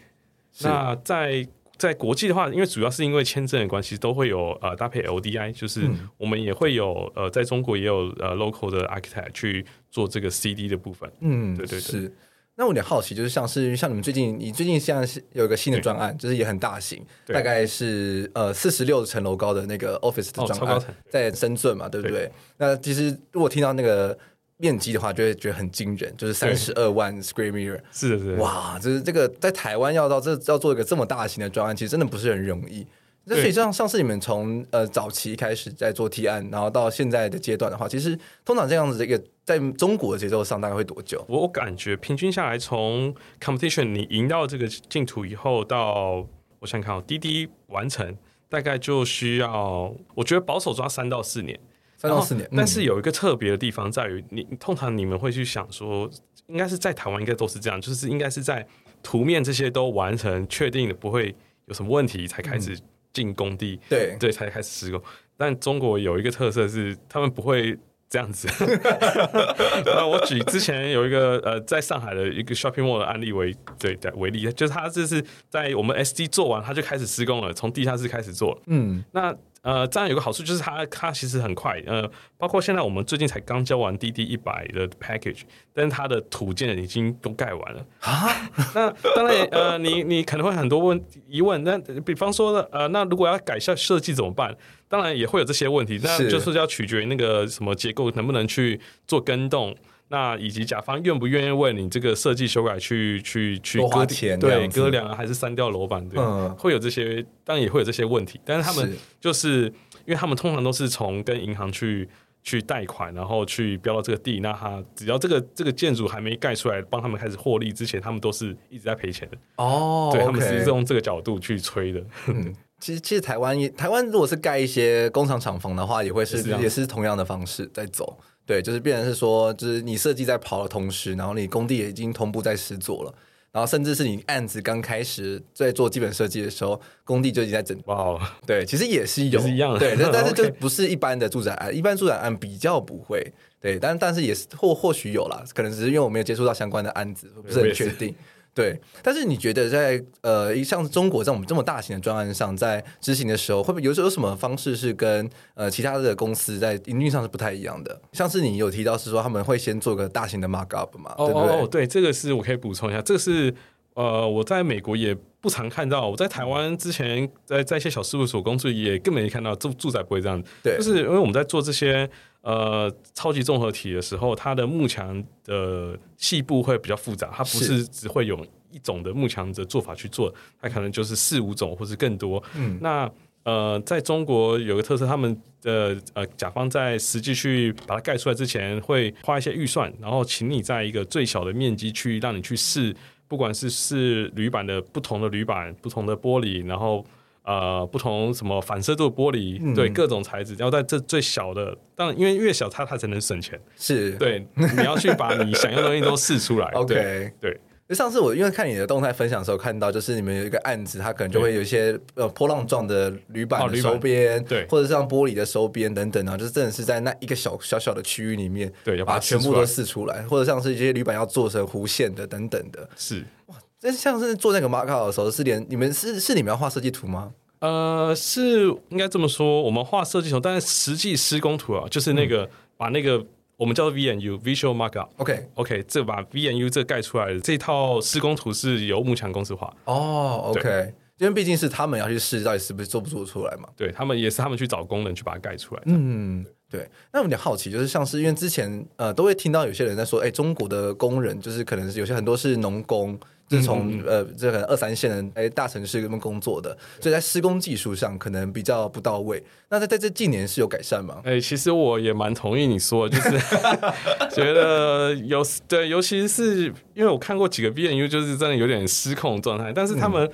[0.61, 1.45] 那在
[1.77, 5.81] 在国际的话，因为主要是因为签证的关系，都会有呃搭配 LDI，就是
[6.17, 11.81] 我们也会有呃在中国也有呃 local 的 architect 去做这个 CD 的部分，嗯，对对对。
[11.81, 12.13] 是
[12.57, 22.31] 那我有点好奇，就是像是像你们最近，你最近现在是有一个新的专案，就是也很大型，大概是呃四十六层楼高的那个 office 的专案，在深圳嘛，对不对？
[22.57, 24.17] 那其实如果听到那个
[24.57, 32.87] 面积的话，就会觉得很惊人，就是三十二万 square meter，是的，是的，哇，就是这个在台湾要到这要做一个这么大型的专案，其实真的不是很容易。
[33.27, 41.25] 那所以像上次你们从呃早期开始在做提案，然后到现在的阶段的话，其实通常这样子的一个在中国的节奏上大概会多久？
[41.27, 46.25] 我我感觉平均下来，从 competition 你赢到这个净土以后，到
[46.59, 48.15] 我想看哦，滴滴完成
[48.47, 51.59] 大概就需要，我觉得保守抓三到四年，
[51.97, 52.47] 三到四年。
[52.55, 56.07] 但是有一个特别的地方在于，你通常你们会去想说，
[56.45, 58.67] 应该是在台湾应该都是这样，就是应该是在
[59.01, 61.35] 图面这些都完成确定的不会
[61.65, 62.77] 有什么问题才开始。
[63.15, 65.01] 进工地，对对，才开始施工。
[65.36, 67.75] 但中国有一个特色是，他们不会
[68.08, 68.47] 这样子。
[69.86, 78.62] 那我举之前有一个呃，在上海的一个 shopping mall 的案例为对的为例，就是他这是在我们 SD 做完，他就开始施工了，从地下室开始做。
[78.67, 79.36] 嗯，那。
[79.65, 85.41] 呃，这样有个好处就是它它其实很快，呃，包括现在我们最近才刚交完滴滴一百的 package，
[85.73, 88.30] 但是它的土建已经都盖完了啊。
[88.75, 94.56] 那当然，呃，你你可能会很多问疑问，那比方说呢，呃，那如果要改一下设计怎么办？
[94.88, 99.75] 当然也会有这些问题，那就是要取决于那个什么结构能不能去做更动。
[100.07, 106.07] 那以及甲方愿不愿意为你这个设计修改去去去割钱，对，割梁啊，还是删掉楼板？
[106.07, 108.39] 对，嗯、会有这些，当然也会有这些问题。
[108.45, 109.65] 但是他们就是，是
[110.05, 112.07] 因为他们通常都是从跟银行去
[112.43, 114.39] 去贷款，然后去标到这个地。
[114.41, 119.37] 那他只要这个这个建筑还没盖出来，帮他们开始获利之前，他们都是一直在赔钱的。
[119.55, 121.99] 哦，对他们是用这个角度去吹的。
[122.27, 128.19] 嗯、其实其实台湾也台湾如果是盖一些工厂厂房的话，也会是，是也是同样的方式在走。
[128.45, 133.13] 对，就是变成是说，就是你设计在跑的同时，然后你工地也已经同步在施做了，
[133.51, 137.75] 然后甚至是你案子刚开始在做基本设计的时候，工地就已经在整。
[137.86, 139.79] 哇.对，其实也是有，是一样的。
[139.79, 143.34] 对， 但是就不是一般的住宅案，一般住宅案比较不会。
[143.60, 148.13] 对，但但是也是或或许有啦，可能只是因为我没有接触到相关的案子，不是很确定。
[148.55, 157.99] 对，但是你觉得在呃，像中国在我们这么大型的专案上，在执行的时候，会不会有有什么方式是跟呃其他的公司在营运上是不太一样的？
[158.13, 161.13] 像是你有提到是说他们会先做个大型的 mark up 嘛？
[161.17, 161.51] 哦对不对？
[161.51, 163.53] 哦，对，这个是我可以补充一下，这个是
[163.95, 172.09] 呃我在美国也不常看到，我在台湾之前在在一些小事务所工作也更没看到住住宅不会这样子，对，就是因为我们在做这些。
[172.45, 180.31] 呃，超级综合体的时候，它的幕墙的细部会比较复杂，它不是只会有一种的幕墙的做法去做，
[180.62, 182.41] 它可能就是四五种或是更多。
[182.55, 183.12] 嗯，那
[183.45, 192.95] 呃，在中国有个特色，他们的呃甲方在实际去把它盖出来之前，会花一些预算，然后请你在一个最小的面积去让你去试，
[193.27, 197.03] 不管是试铝板的不同的铝板、不同的玻璃，然后。
[197.45, 204.12] 呃，不同什么反射度玻璃，嗯、对各种材质，然后在这最小的，当然因为越小它它才能省钱，是。
[204.13, 206.67] 对，你要去把你想要的东西都试出来。
[206.75, 207.60] OK，对。
[207.89, 223.23] 上次我因为看你的动态分享的时候，看到就是你们有一个案子，它可能就会有一些呃波浪状的铝板的收边，对、哦，或者像玻璃的收边等等啊，就是真的是在那一个小小小的区域里面，对，要把它全部都试出来，或者像是一些铝板要做成弧线的等等的，是。
[223.45, 223.55] 哇。
[223.85, 227.31] 但是像是做那个 markup 的时候，是连你们是是你们要画设计图吗？
[227.59, 233.23] 呃，是应该这么说，我们画设计图，但是实际施工图啊，就是那个、嗯、把那个
[233.57, 235.09] 我们叫做 VNU Visual Markup。
[235.17, 239.71] OK OK，这把 VNU 这盖出来的这套施工图是由幕墙公司画。
[239.85, 243.69] 哦，OK，因为毕竟是他们要去试，到底是不是做不做出来嘛？
[243.77, 245.81] 对他们也是他们去找工人去把它盖出来。
[245.85, 246.89] 嗯，对。
[247.13, 253.17] 那我有点好奇，就是像是因为之前呃都会听到有些人在说，哎，中国的工人就是可能是有些很多是农工。
[253.49, 259.43] 是从、嗯、呃，这个二三线的哎大城市里面工作的，所以在施工技术上可能比较不到位。
[259.69, 261.21] 那在在这近年是有改善吗？
[261.23, 263.38] 哎，其实我也蛮同意你说的，就是
[264.36, 269.71] 觉得有对，尤其是因为我看过几个 BNU，就是真的有点失控状态。
[269.71, 270.27] 但是他们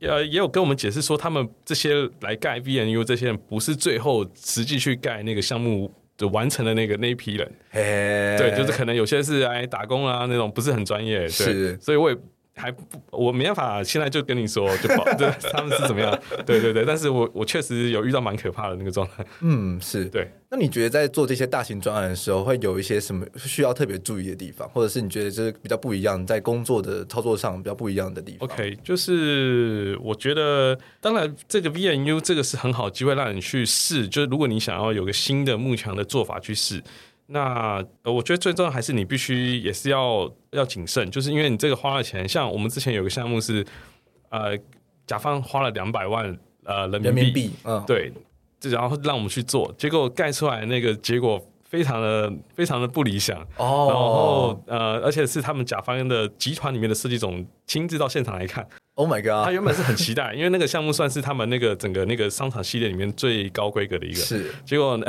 [0.00, 7.80] 呃，也有跟我们解释说，他们这些来盖 B N U 这些人不是最后实际去盖那个项目就完成的那个那一批人，嘿
[8.36, 12.16] 对，就是可能有些是来打工啊那种，不是很专业，对，是所以我也。
[12.62, 16.16] 还不，我没办法现在就跟你说，就保 对他们是怎么样？
[16.46, 19.26] 对对对，但是我我确实有遇到蛮可怕的那个状态。
[19.40, 20.30] 嗯，是对。
[20.48, 36.80] 那你觉得在做这些大型专案的时候，会有一些什么需要特别注意的地方，或者是你觉得就是比较不一样，在工作的操作上比较不一样的地方？OK，就是我觉得，当然这个 VNU 这个是很好机会让你去试，就是如果你想要有个新的幕墙的做法去试。
[37.32, 43.64] 那呃，我觉得最重要还是你必须也是要要谨慎，就是因为你这个花了钱，像我们之前有个项目是，
[44.28, 44.56] 呃，
[45.06, 48.12] 甲方花了两百万呃人民币，嗯，对，
[48.60, 58.66] 就然后让我们去做，结果盖出来那个结果非常的非常的不理想哦，然后呃，而且是他们甲方的集团里面的设计总亲自到现场来看。
[59.02, 59.44] Oh my god！
[59.44, 64.20] 他原本是很期待，因为那个项目算是他们那个整个那个商场系列里面最高规格的一个。
[64.20, 65.06] 是，结果呢，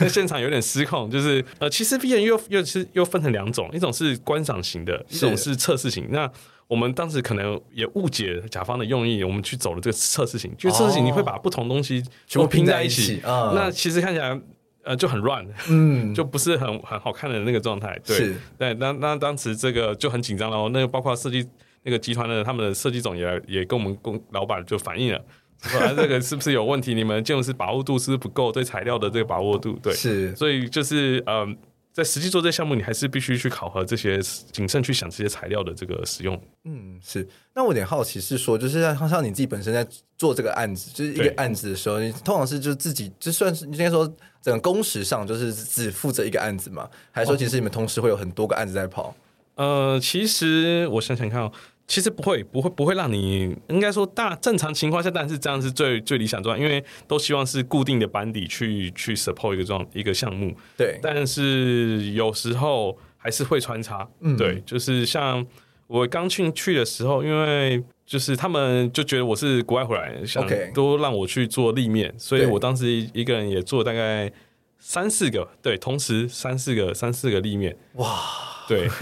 [0.00, 6.08] 那 现场有点失控，就是呃，其实 VNU 又又是又分成两种，一种是观赏型的，一种是测试型。
[6.10, 6.30] 那
[6.68, 14.38] 我们当时可能也误解甲方的用意，我们去走了这个测试型，就测试型你会把不同东西全部拼在一起，哦、那其实看起来
[14.84, 17.98] 呃就很乱，嗯， 就不是很很好看的那个状态。
[18.04, 21.48] 对，对，那那当时这个就很紧张了，那个包括设计。
[21.84, 25.24] 那个集团的他们的设计总也也跟我们公老板就反映了，
[25.60, 26.94] 说这个是不是有问题？
[26.94, 28.50] 你们建筑师把握度是不是不够？
[28.52, 31.56] 对材料的这个把握度，对，是，所以就是嗯，
[31.92, 34.20] 在实际做这项目，你还是必须去考核这些，
[34.52, 36.40] 谨慎去想这些材料的这个使用。
[36.64, 37.26] 嗯，是。
[37.54, 49.14] 那我有点好奇是说，就是像像你自己本身在做这个案子，就是一个案子的时候，你通常是就自己就算是应该说整个工时上就是只负责一个案子嘛，还是说其实你们同时会有很多个案子在跑？
[49.54, 51.52] 呃，其实我想想看哦。
[51.88, 60.56] 其实不会，不会，不会让你应该说大正常情况下，但是这样是最最理想状态，因为都希望是固定的班底去去 support 一个状一个项目。
[60.76, 64.08] 对，但是有时候还是会穿插。
[64.20, 65.44] 嗯，对，就是像
[65.86, 74.32] 我刚去去的时候，因为就是他们就觉得我是国外回来，想都让我去做立面，所以我当时一个人也做大概
[74.78, 77.76] 三四个，对，同时三四个三四个立面。
[77.94, 78.18] 哇，
[78.66, 78.88] 对。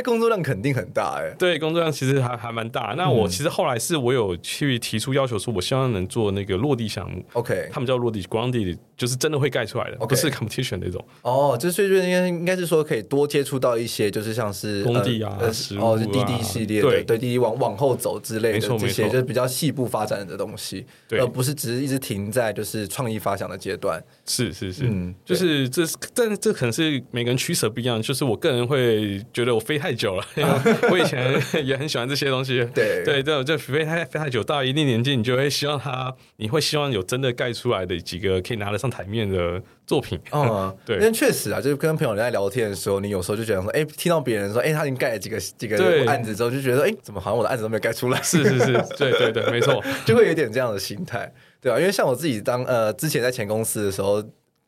[0.00, 2.94] 那工作量肯定很大哎、欸， 对，工作量其实还还蛮大。
[2.96, 7.22] 那我其实后来是我有去提出要求，说我希望能做那个落地项目。
[7.34, 10.08] OK，他们叫落地 grounded，就是真的会盖出来的，okay.
[10.08, 11.04] 不是 competition 那种。
[11.20, 24.02] 哦，就是应该应该是说可以多接触到一些，就是像是工地啊，呃、实物啊，哦，是滴滴系列的，对对，滴滴往往后走之类的这些，就是比较细部发展的东西，对，而不是只是一直停在就是创意发想的阶段。
[24.24, 25.82] 是是是，嗯，就是这，
[26.14, 28.00] 但这可能是每个人取舍不一样。
[28.00, 30.24] 就是我个人会觉得我非太久了。
[30.90, 31.32] 我以前
[31.64, 40.18] 也很喜欢这些东西，对对对，就飞太飞太久，到一定年纪，你就会希望他，你会希望有真的盖出来的几个可以拿得上台面的作品。
[40.32, 45.76] 嗯， 对，因为确实啊，就是跟朋友在聊天的时候，你有时候就觉得说，哎，听到别人说，哎，他已经盖了几个几个
[46.06, 48.20] 案子之后，就觉得，哎，怎么好像我的案子都没有盖出来？
[48.22, 54.22] 是是是，对对对，没错， 就会有点这样的心态，对啊，因为像我自己当呃之前在前公司的时候。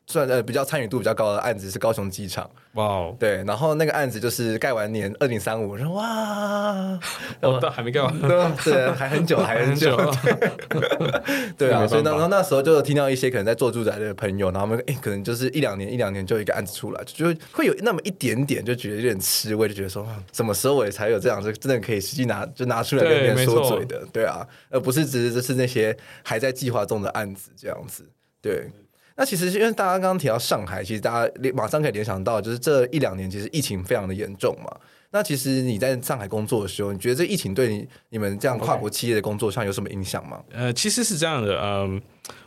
[0.05, 6.99] 算呃比较参与度比较高的案子是高雄机场，哇哦，对，然后那个案子就是盖完年二零三五，然后哇，
[7.41, 8.13] 我到还没盖完，
[8.63, 9.95] 对，还很久，还很久，
[11.57, 28.05] 对啊，所以然后那时候就听到一些可能在做住宅的朋友，然后他们哎可能就是一两年一两年就一个案子出来，就就会有那么一点点就觉得有点吃味，就觉得说什么时候我也才有这样，就真的可以实际拿就拿出来跟别人说嘴的，对啊，而不是只是就是那些还在计划中的案子这样子，
[28.41, 28.69] 对。
[29.15, 34.71] 那其实因为大家刚刚提到上海，其实大家马上可以联想到，就是这一两年其实疫情非常的严重嘛。
[35.11, 42.01] 那其实你在上海工作的时候，你觉得这疫情对你你们这样跨国企业的工作上有什么影响吗.呃，其实是这样的，嗯，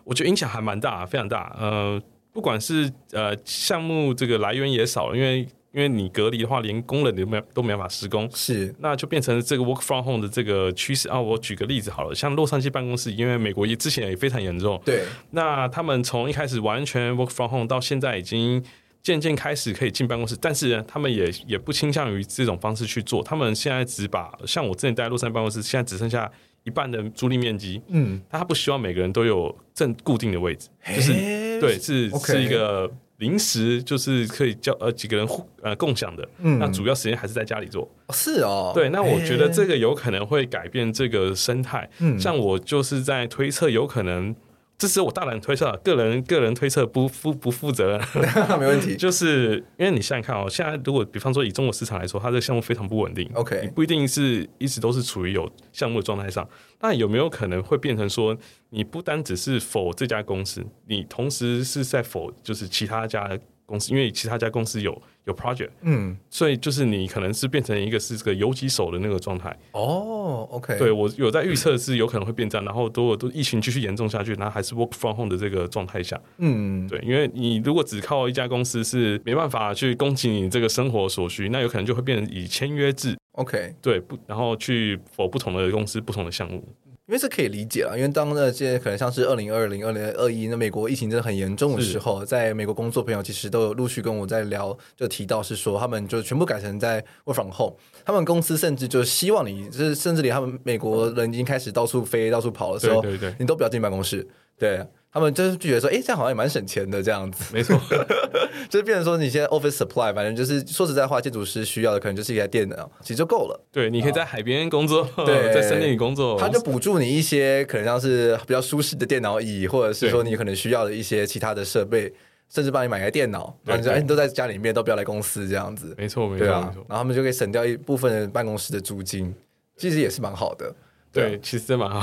[0.05, 1.55] 我觉得影响还蛮大，非常大。
[1.59, 2.03] 呃，
[2.33, 5.47] 不管是呃项目这个来源也少，因为。
[5.77, 11.07] 因为你隔离的话，连工人都没都没办法施工，是，那就变成这个 work from home 的这个趋势。
[11.11, 11.21] 啊。
[11.21, 18.65] 我举个例子好了，像洛杉矶办公室，因为美国也之前也非常严重，对，那他们从一开始完全 work from home 到现在已经
[19.03, 26.31] 渐渐开始可以进办公室，但是呢，他们也也不倾向于这种方式去做，他们现在只把像我之前待在洛杉矶办公室，现在只剩下
[26.65, 31.13] 一半的租赁面积，嗯，他不希望每个人都有正固定的位置，就是
[31.61, 32.91] 对，是、是一个。
[33.19, 37.91] 临时就是可以叫呃几个人互呃共享的，嗯，那主要时间还是在家里做。
[38.11, 41.89] 是哦，对，那我觉得这个有可能会改变这个生态。
[42.01, 44.35] 嗯，像我就是在推测，有可能
[44.79, 48.01] 这是我大胆推测，个人个人推测不负不负责任，
[48.61, 48.95] 没问题。
[48.99, 56.47] 就是因为你想想看哦，现在如果比方说以中国市场来说，它这个项目非常不稳定，OK，你不一定是一直都是处于有项目的状态上。
[56.81, 58.37] 那有没有可能会变成说，
[58.69, 63.27] 你不单只是否这家公司，你同时是在否就是其他家
[63.65, 69.55] 公司，因为其他家公司有有 project，嗯，所以就是你可能是变成一个是这个游击手的那个状态。
[69.73, 86.63] 哦，OK，对我有在预测是有可能会变这样，然后如果都疫情继续严重下去，然后还是 work from home 的这个状态下，嗯，对，因为你如果只靠一家公司是没办法去供给你这个生活所需，那有可能就会变成以签约制，OK，对不，然后去否不同的公司不同的项目。
[87.09, 104.27] 因为这可以理解啊，因为当那些可能像是二零二零、二零二一，那美国疫情真的很严重的时候，在美国工作朋友其实都有陆续跟我在聊，就提到是说他们就全部改成在 work from home，他们公司甚至就希望你，就是甚至连他们美国人已经开始到处飞、到处跑的时候，对对对，你都不要进办公室，
[104.59, 104.85] 对。
[105.17, 107.43] 他们就是觉得说，哎，这样好像也蛮省钱的，这样子。
[107.55, 107.75] 没错，
[108.69, 113.59] 就是变成说，你现在 office supply，反正就是说实在话，建筑师需要的可能就是一台电脑，其实就够了。
[113.73, 122.13] 对，你可以在海边工作，对， 在森林里工作，他就补助你一些可能像是比较舒适的电脑椅，或者是说你可能需要的一些其他的设备，
[122.51, 125.95] 甚至帮你买台电脑，然后你说，哎，你都在家里面，都不要来公司这样子。
[125.97, 129.35] 没错，没错，对啊，然后他们就可以省掉一部分的办公室的租金，
[129.79, 130.71] 其实也是蛮好的。
[131.17, 132.01] 对，其实真蛮好，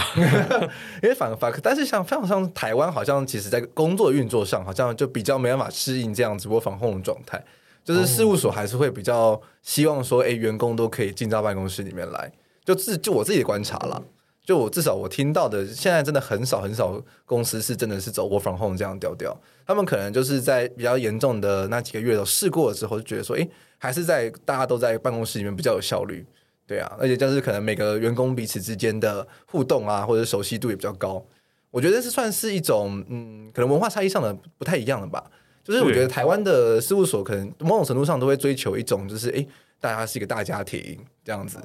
[1.01, 7.43] 因为反反，但是像像像台湾，好像其实在工作运作上，好像就比较没办法适应这样子 work from home 的状态。
[7.85, 12.31] 就是事务所还是会比较希望说，哎，员工都可以进到办公室里面来。
[12.63, 14.01] 就自就我自己的观察啦，
[14.45, 19.37] 就我至少我听到的，现在真的很少很少公司是真的是走 work from home 这样调调。
[19.67, 23.45] 他们可能就是在比较严重的那几个月都试过了之后，就觉得说，哎，
[23.77, 26.25] 还是在大家都在办公室里面比较有效率。
[26.65, 31.23] 对啊，而且就是可能每个员工彼此之间的互动啊，或者熟悉度也比较高。
[31.71, 35.23] 我觉得是算是一种嗯，可能文化差异上的不太一样的吧。
[35.63, 39.47] 就是我觉得台湾的事务所可能某种程度上都会追求一种，就是诶，
[39.79, 41.57] 大家是一个大家庭这样子。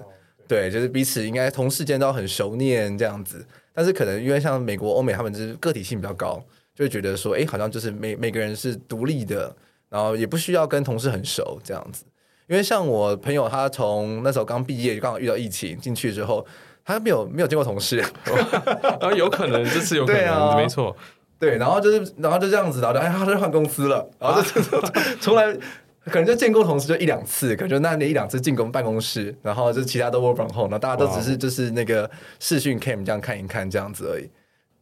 [0.46, 3.44] 对，就是彼此应该同事间都很熟稔这样子。
[3.74, 6.42] 但是可能因为像美国、欧美，他们就是个体性比较高，
[6.74, 9.54] 就会觉得说，诶，好像就是每每个人是独立的，
[9.88, 12.04] 然后也不需要跟同事很熟这样子。
[12.48, 16.44] 因为像我朋友，他从那时候刚毕业，就刚好遇到疫情进去之后，
[16.84, 20.96] 他没有没有见过同事，然 后有可能这次有可能，啊、没错，
[21.38, 24.60] 对，然后就是然后就这样子，然后就哎，他就换公司了，然后就
[25.20, 25.52] 从来
[26.06, 34.26] 可能就见过同事就一两次，可能就那那一两次进公办公室，然后就其他都 work from home，那大家都只是就是那个视讯 cam 这样看一看这样子而已。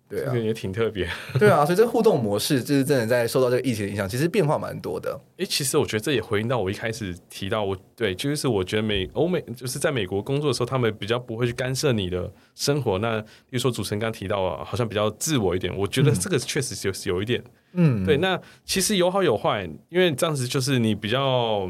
[0.09, 1.09] 对啊，也挺特别。
[1.39, 5.19] 对啊，所以这个互动模式就是真的在受到这个疫情的影响，其实变化蛮多的。
[5.39, 12.99] 诶，其实我觉得这也回应到我一开始提到我，我对，就是我觉得美欧美就是在美国工作的时候，他们比较不会去干涉你的生活。
[12.99, 17.43] 那比如说主持人刚提到啊，好像比较自我一点，我觉得这个确实就是有一点，
[17.73, 18.17] 嗯，对。
[18.19, 21.69] 那其实有好有坏，因为这样子就是你比较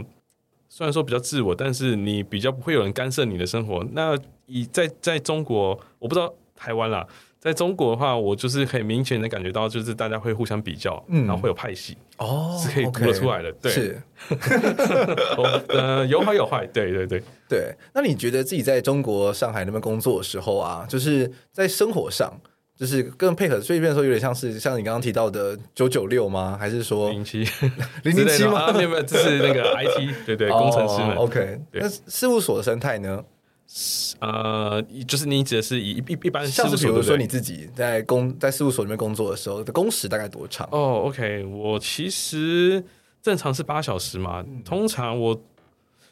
[0.69, 3.83] 虽然说比较自我，但是你比较不会有人干涉你的生活。
[3.93, 4.15] 那
[4.45, 7.07] 以在在中国，我不知道台湾啦。
[7.47, 13.53] 在中国的话，我就是可以明显的感觉到，就是大家会互相比较，嗯、然后会有派系哦，是可以读得出来的。
[13.53, 14.03] 对，是，
[15.69, 17.73] 呃，有好有坏，对对对 对。
[17.95, 22.33] 那你觉得自己在中国上海那边工作的时候啊，就是在生活上，
[22.77, 26.57] 就是更配合，所以变成说有点像是像你刚刚提到的九九六吗？
[26.59, 27.47] 还是说零七
[28.03, 28.73] 零零七吗？
[28.73, 31.15] 没有没有，这是那个 IT，对对，工程师们。
[31.15, 33.23] OK，那事务所的生态呢？
[34.21, 40.67] 呃，就是你指的是以一一般事务所，像是比如说你自己在工在事务所里面工作的时候的工时大概多长？
[40.71, 42.83] 哦，OK，我其实
[43.21, 45.43] 正常是八小时嘛，嗯、通常我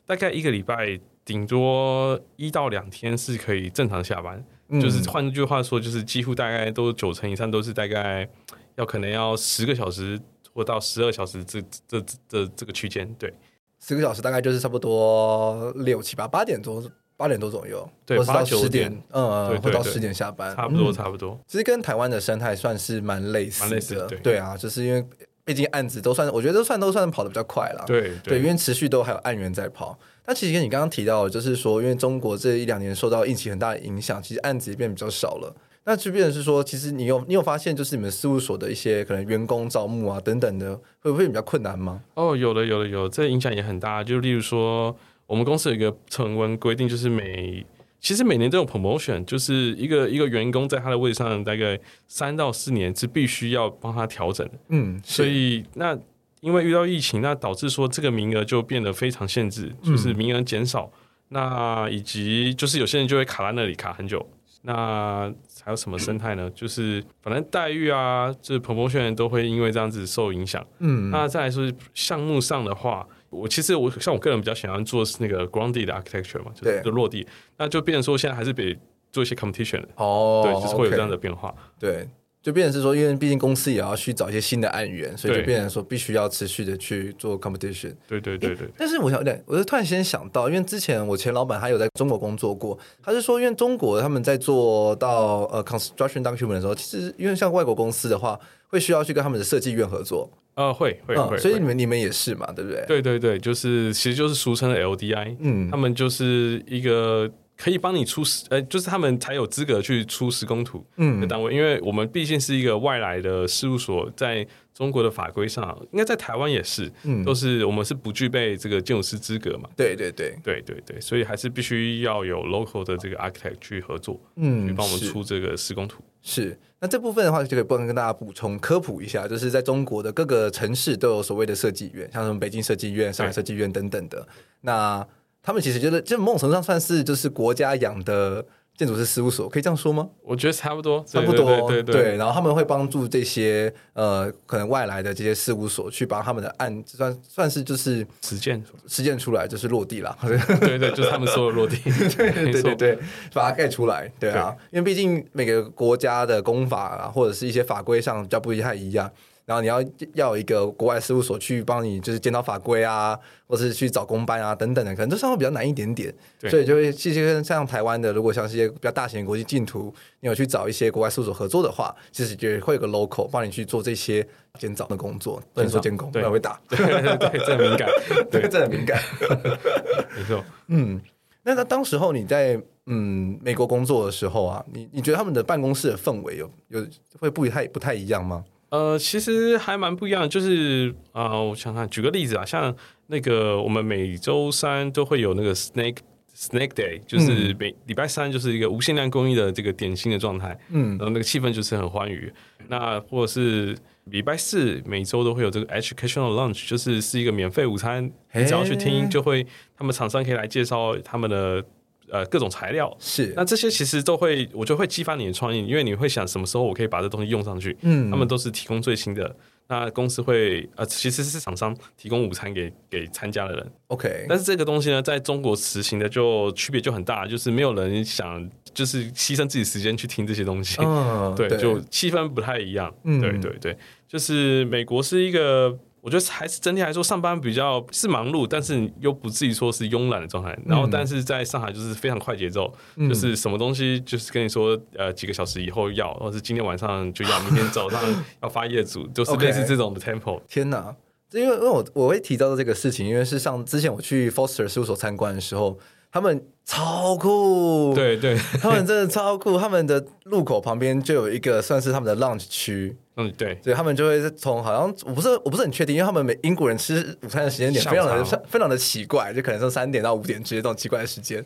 [0.04, 8.28] 大概一个礼拜顶多一到两天是可以正常下班，嗯、就是换句话说，就是几乎大概都九成以上都是大概
[8.74, 10.20] 要可能要十个小时
[10.52, 13.32] 或到十二小时这这这这这个区间，对，
[13.80, 16.82] 十个小时大概就是差不多六七八八点多。
[17.16, 21.38] 八点多左右，对，或是到十点，点嗯，对对对，或到十点下班，差不多，差不多。
[21.46, 25.04] 其实跟台湾的生态算是蛮类似的，似的对，对啊，就是因为
[25.44, 29.98] 毕竟案子都算，我觉得都算都算跑的比较快了，对对，因为持续都还有案源在跑。
[30.24, 35.54] 但其实跟你刚刚提到的，就是说，因为中国这一两年受到疫情很大的影响，其实案子也变比较少了。
[35.86, 42.00] 那就变成是说，其实你有你有发现，就是你们事务所的一些可能员工招募啊等等的，会不会比较困难吗？
[42.14, 44.02] 哦，有的，有的，有的，这影响也很大。
[44.02, 44.96] 就例如说，
[45.26, 47.64] 我们公司有一个成文规定，就是每
[48.00, 54.48] 其实每年都有 promotion，就是一个一个员工在他的位置上大概三到四年是必须要帮他调整。
[54.68, 55.98] 嗯，所以那
[56.40, 60.90] 因为遇到疫情，那导致说这个名额就变得非常限制，就是名额减少。
[60.92, 61.00] 嗯、
[61.30, 64.26] 那以及就是有些人就会卡在那里卡很久。
[64.66, 66.50] 那还有什么生态呢？
[66.56, 70.62] 就是反正待遇啊，就是 promotion 都会因为这样子受影响。
[70.80, 77.26] 嗯，那再来说项目上的话，我其实我像我个人比较喜欢做是那个 grounded architecture 嘛，就是就落地，
[77.56, 78.78] 那就变成说现在还是得
[79.12, 82.08] 做一些 competition 哦，对，就是会有这样的变化，对。
[82.44, 87.94] 就变成是说，因为毕竟公司也要去找一些新的案源，所以就变成说必须要持续的去做 competition。
[88.06, 88.68] 对对对对。
[88.76, 98.38] 但是我想，对，我就突然先想到，因为之前我前老板他有在中国工作过，他是说，因为中国他们在做到呃 construction document 的时候，其实因为像外国公司的话，
[98.68, 100.30] 会需要去跟他们的设计院合作。
[100.56, 101.38] 呃，会会会。
[101.38, 102.84] 所以你们你们也是嘛，对不对？
[102.86, 107.30] 对对对，就是其实就是俗称的 LDI，嗯，他们就是一个。
[107.56, 110.84] 可以帮你出施，呃，就是他们才有资格去出施工图
[111.20, 120.36] 的单位，嗯，因为我们毕竟是一个外来的事务所，在中国的法规上，应该在台湾也是，嗯，都是我们是不具备这个建筑师资格嘛，对对对。
[120.42, 126.02] 对对对，所以还是必须要有 local 的这个 architect 去合作，嗯，去帮我们出这个施工图。
[126.22, 134.26] 是，是，那这部分的话，就可以不能跟大家补充科普一下，就是在中国的各个城市都有所谓的设计院，像什么北京设计院、上海设计院等等的，
[134.62, 135.06] 那。
[135.44, 138.44] 他们其实觉得，就某种程度上算是就是国家养的
[138.76, 140.08] 建筑师事务所，可以这样说吗？
[140.22, 142.16] 我觉得差不多，差不多，对对。
[142.16, 150.16] 然后他们会帮助这些呃，可能外来的这些事务所去把他们的案，算算是就是实践实践出来，就是落地了。
[150.22, 151.76] 对对，就是他们说的落地。
[152.16, 152.98] 对对对对，
[153.34, 154.10] 把它盖出来。
[154.18, 159.08] 对啊，对，因为毕竟每个国家的公法啊，或者是一些法规上比较不太一样。
[159.46, 159.82] 然后你要
[160.14, 166.12] 要有一个国外事务所去帮你，就是检讨法规啊，或是去找公班啊等等的，可能这稍微比较难一点点。
[166.48, 174.26] 所以就会其实像台湾的，如果像是一些比较大型的国际竞图，你有去找一些国外事务所合作的话，其实也会有个 local 帮你去做这些
[174.58, 176.58] 监造的工作，不能说监工，不然会打。
[176.68, 177.88] 对对对，这很敏感，
[178.30, 178.98] 对，这很敏感。
[180.16, 181.00] 没错，嗯，
[181.42, 186.86] 那那当时候你在嗯美国工作的时候啊，你你觉得他们的办公室的氛围有有
[187.18, 188.42] 会不太不太一样吗？
[188.74, 192.74] 呃，其实还蛮不一样的，就是啊、呃，我想看，举个例子啊，像
[193.06, 195.98] 那个我们每周三都会有那个 Snake
[196.34, 202.32] Snake Day，就是每礼拜三就是一个无限量供应的这个点心的状态，嗯，然后那个气氛就是很欢愉。
[202.66, 209.46] 那或者是礼拜四每周都会有这个 Educational Lunch，就是是一个免费午餐，你只要去听，就会
[209.76, 211.64] 他们厂商可以来介绍他们的。
[212.10, 217.76] 呃，各种材料是，那这些其实都会，我就会激发你的创意，因为你会想什么时候我可以把这东西用上去。
[217.82, 219.34] 嗯，他们都是提供最新的，
[219.68, 223.72] 那公司会呃，其实是厂商提供午餐给给参加的人。
[223.88, 230.76] OK，但是这个东西呢，在中国实行的就区别就很大，就是没有人想就是牺牲自己时间去听这些东西。
[230.80, 232.94] 嗯， 对，对就气氛不太一样。
[233.04, 235.78] 嗯，对对对，就是美国是一个。
[236.04, 240.54] 我觉得还是整体来说，上班比较是忙碌，但是又不至于说是慵懒的状态。
[240.66, 247.98] 然后，但是在上海就是非常快节奏，嗯，就是什么东西就是跟你说，呃，几个小时以后要，或者是今天晚上就要，明天早上
[248.42, 250.42] 要发业主，就是类似这种的 tempo。
[250.46, 250.94] 天哪！
[251.32, 255.78] 因为因为我我会提到的这个事情，因为是上之前我去 Foster 事务所参观的时候。
[256.14, 259.58] 他们超酷，对对，他们真的超酷。
[259.58, 271.38] 他们的路口旁边就有一个算是他们的 lunch 区，嗯，对，所以他们就会从好像我不是我不是很确定，因为他们每英国人吃午餐的时间点非常的非常的奇怪，就可能从三点到五点之间这种奇怪的时间，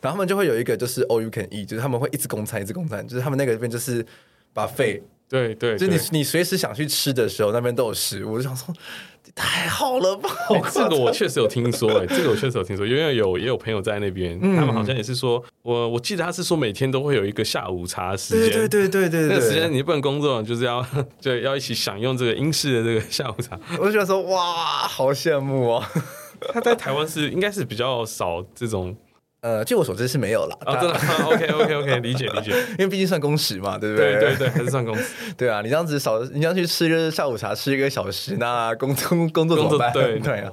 [0.00, 4.02] 然后他们就会有一个就是 all you can eat，就是他们会一直供餐一直供餐，就是他们那个边就是
[4.54, 5.02] buffet。
[5.26, 8.34] 对对，就你你随时想去吃的时候，那边都有食物。
[8.34, 8.72] 我就想说，
[9.34, 10.30] 太好了吧！
[10.50, 20.86] 欸、这个我确实有听说、欸，哎， 这个我确实有听说，因为有也有朋友在那边、嗯，他们好像也是说，我我记得他是说每天都会有一个下午茶时间，对对对对对，那个时间你不能工作，就是要
[21.20, 23.58] 就要一起享用这个英式的这个下午茶。
[23.78, 25.84] 我就觉得说，哇，好羡慕哦！
[26.52, 28.94] 他在台湾是应该是比较少这种。
[29.44, 30.56] 呃，据我所知是没有了。
[30.64, 32.50] 啊、哦，真的？OK OK OK，理解理解。
[32.70, 34.14] 因为毕竟算工时嘛，对不对？
[34.14, 35.04] 对对对，还是算工时。
[35.36, 39.92] 对啊，你这样子少，你要去吃个下午茶，吃一个小时，那工作工作怎么办？
[39.92, 40.50] 对 对啊，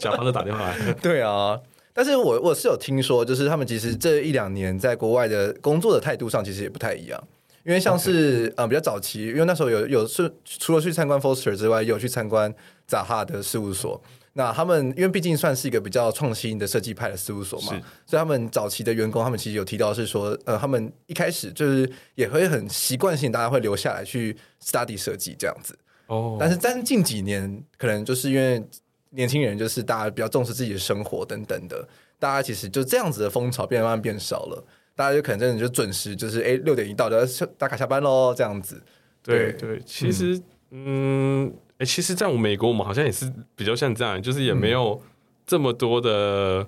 [0.00, 0.92] 甲方都打电话来。
[1.00, 1.56] 对啊，
[1.94, 7.22] 但是我我是有听说，就是他们其实这一两年在国外的工作的态度上，其实也不太一样。
[7.64, 12.52] 因为像是.呃比较早期，因为那时候有有是除了去参观 Foster 之外，有去参观
[12.90, 14.02] Zaha 的事务所。
[14.34, 17.70] 那他们因为毕竟算是一个比较创新的设计派的事务所嘛，
[18.06, 25.76] 所以他们早期的员工，他们其实有提到是说，呃，他们一开始就是也会很习惯性，大家会留下来去 study 设计这样子。
[26.06, 28.62] 哦，但是在近几年，可能就是因为
[29.10, 31.88] 年轻人就是大家比较重视自己的生活等等的，
[32.20, 34.64] 大家其实就这样子的风潮变慢慢变少了，
[34.94, 37.26] 大家就可能真的就准时就是哎六点一到就要
[37.56, 38.80] 打卡下班喽这样子。
[39.22, 41.46] 对对，对，其实嗯。
[41.46, 45.00] 嗯哎、欸，其实，在我美国，我们好像也是比较像这样，就是也没有
[45.46, 46.66] 这么多的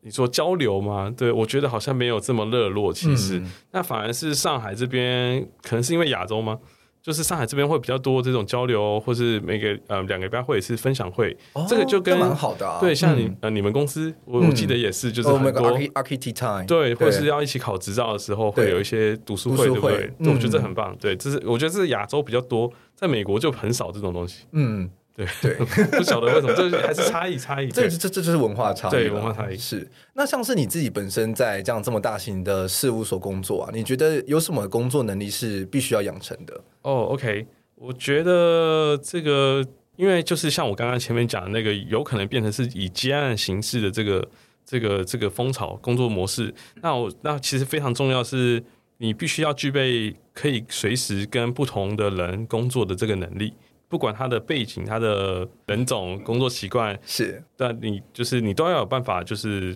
[0.00, 1.12] 你说交流吗？
[1.16, 2.92] 对，我觉得好像没有这么热络。
[2.92, 6.58] 其实，嗯、那反而是上海这边，可能是因为亚洲吗？
[7.02, 12.78] 就是上海这边会比较多这种交流，或是每个呃两个礼拜会是分享会，哦、这个就跟蛮好的、啊。
[12.80, 20.12] 对，像你、嗯、呃你们公司，我我记得也是，就是很多、哦、Archi Tea Time，对，或是要一起考执照的时候，会有一些读书会，对不对？
[20.18, 20.96] 嗯、我觉得这很棒。
[21.00, 24.44] 对，这是我觉得这是亚洲比较多，在美国就很少这种东西。
[24.52, 24.90] 嗯。
[25.18, 25.54] 对对，
[25.98, 27.68] 不晓得为什么，这还是差异差异。
[27.68, 29.84] 这这这就是文化差异，对文化差异是。
[30.14, 36.54] 那像是你自己本身在这样这么大型的事务所工作啊，你觉得有什么工作能力是必须要养成的？
[36.82, 37.44] 哦、oh,，OK，
[37.74, 39.66] 我觉得这个，
[39.96, 44.28] 因为就是像我刚刚前面讲的那个，有可能变成是以接案形式的这个
[44.64, 46.54] 这个这个风潮工作模式。
[46.80, 48.62] 那我那其实非常重要是，
[48.98, 53.52] 你必须要具备可以随时跟不同的人工作的这个能力。
[53.88, 59.74] 不管他的背景、他的人种、工作习惯是，但你就是你都要有办法，就是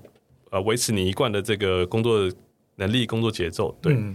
[0.51, 2.31] 呃维持你一贯的这个工作
[2.77, 3.75] 能力、工作节奏。
[3.81, 4.15] 对，嗯、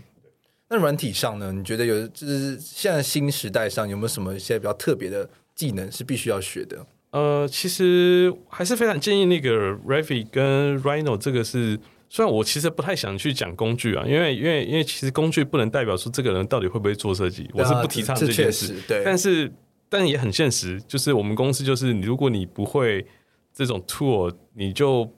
[0.69, 1.51] 那软体上呢？
[1.51, 6.85] 你觉得有就是现在新时代上有没有什么一些比较特别的技能是必须要学的？
[7.09, 18.75] 呃，其实还是非常建议那个 Revit 跟 Rhino 这个是，虽然我其实不太想去讲工具啊，因为因为因为其实工具不能代表说这个人到底会不会做设计，我是不提倡这件事。
[18.87, 19.51] 对，但是。
[19.89, 23.05] 但也很现实，就是我们公司就是，如果你不会
[23.53, 25.09] 这种 tool，你就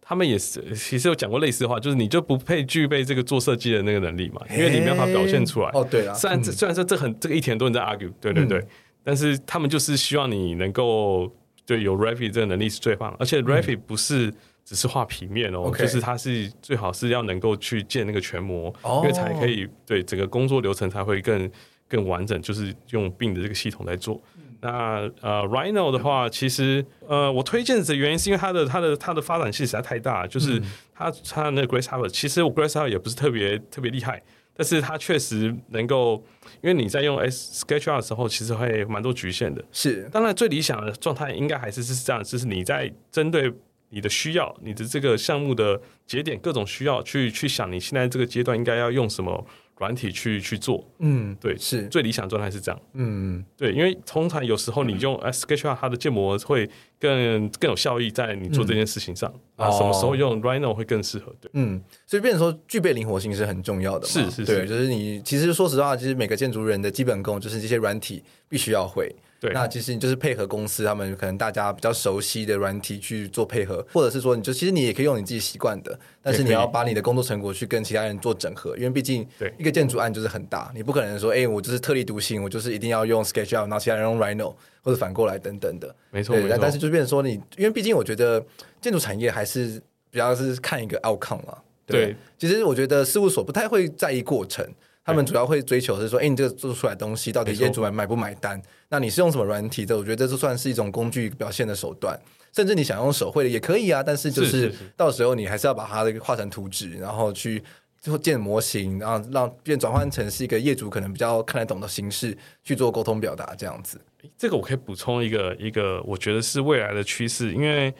[0.00, 5.70] 他们也是其实有讲过类似的话，就是你就不配具备这个做设计的那个能力嘛，因为你没办法表现出来。
[5.74, 8.60] 哦，对啊，虽然这虽然说这很这个一天都在 argue，对对对，
[9.04, 11.32] 但是他们就是希望你能够
[11.64, 21.48] 对有 Revit 这个能力是最棒，而且 Revit 不是只是画平面哦，就是它是最好是要能够去建那个全模，因为才可以对整个工作流程才会更。
[21.88, 24.20] 更完整，就是用 BIM 的这个系统来做。
[24.36, 30.60] 嗯、那呃，Rhino 的话，其实呃，我推荐的原因是因为它的它的它的发展性实在太大，就是
[30.94, 34.20] 它它那个 Grasshopper，其实我 Grasshopper 也不是特别特别厉害，
[34.54, 36.24] 但是它确实能够，
[36.62, 39.64] 因为你在用 SketchUp 的时候，其实会蛮多局限的。
[39.70, 43.52] 是，当然最理想的状态应该还是是这样，就是你在针对
[43.90, 49.46] 你的需要，你的这个项目的节点各种需要，去去想你现在这个阶段应该要用什么。
[49.78, 51.86] 软体去去做，嗯，对，是。
[51.88, 56.68] 最理想状态是这样，嗯，对，因为通常有时候你用 SketchUp 它的建模会
[56.98, 61.34] 更更有效益在你做这件事情上，啊，什么时候用 Rhino 会更适合？
[61.40, 69.14] 对，嗯，所以变成说具备灵活性是很重要的，是是，对，就是你其实说实话，其实每个建筑人的基本功就是这些软体必须要会。
[69.38, 79.26] 对，那其实你就是配合公司，他们可能大家比较熟悉的软体去做配合，或者是说，你就其实你也可以用你自己习惯的，但是你要把你的工作成果去跟其他人做整合，因为毕竟
[79.58, 85.94] 一个建筑案就是很大，你不可能说，哎、欸，我就是特立独行，我就是一定要用 SketchUp，然后其他人用 Rhino，或者反过来等等的。
[86.10, 86.34] 没错。
[86.58, 88.42] 但是就变成说你，因为毕竟我觉得
[88.80, 91.58] 建筑产业还是比较是看一个 outcome 嘛。
[91.84, 94.66] 对，对，其实我觉得事务所不太会在意过程。
[95.06, 98.60] 他们主要会追求是说，哎、欸，你这个做出来的东西到底业主买买不买单？
[98.88, 99.96] 那你是用什么软体的？
[99.96, 102.18] 我觉得这算是一种工具表现的手段，
[102.52, 104.02] 甚至你想用手绘的也可以啊。
[104.02, 107.62] 但是就是到时候你还是要把它画成图纸，然后去
[108.00, 114.00] 最后建模型，然后让变转换成是一个业主可能比较看得懂的形式去做沟通表达这样子。
[114.36, 117.94] 这个我可以补充一个一个，我觉得是未来的趋势，因为。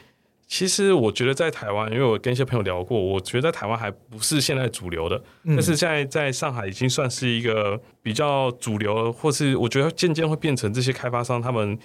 [0.46, 11.76] 其实我觉得在台湾，因为我跟一些朋友聊过，我觉得在台湾还不是现在主流的，嗯、但是现在在上海已经算是一个比较主流，或是我觉得渐渐会变成这些开发商他们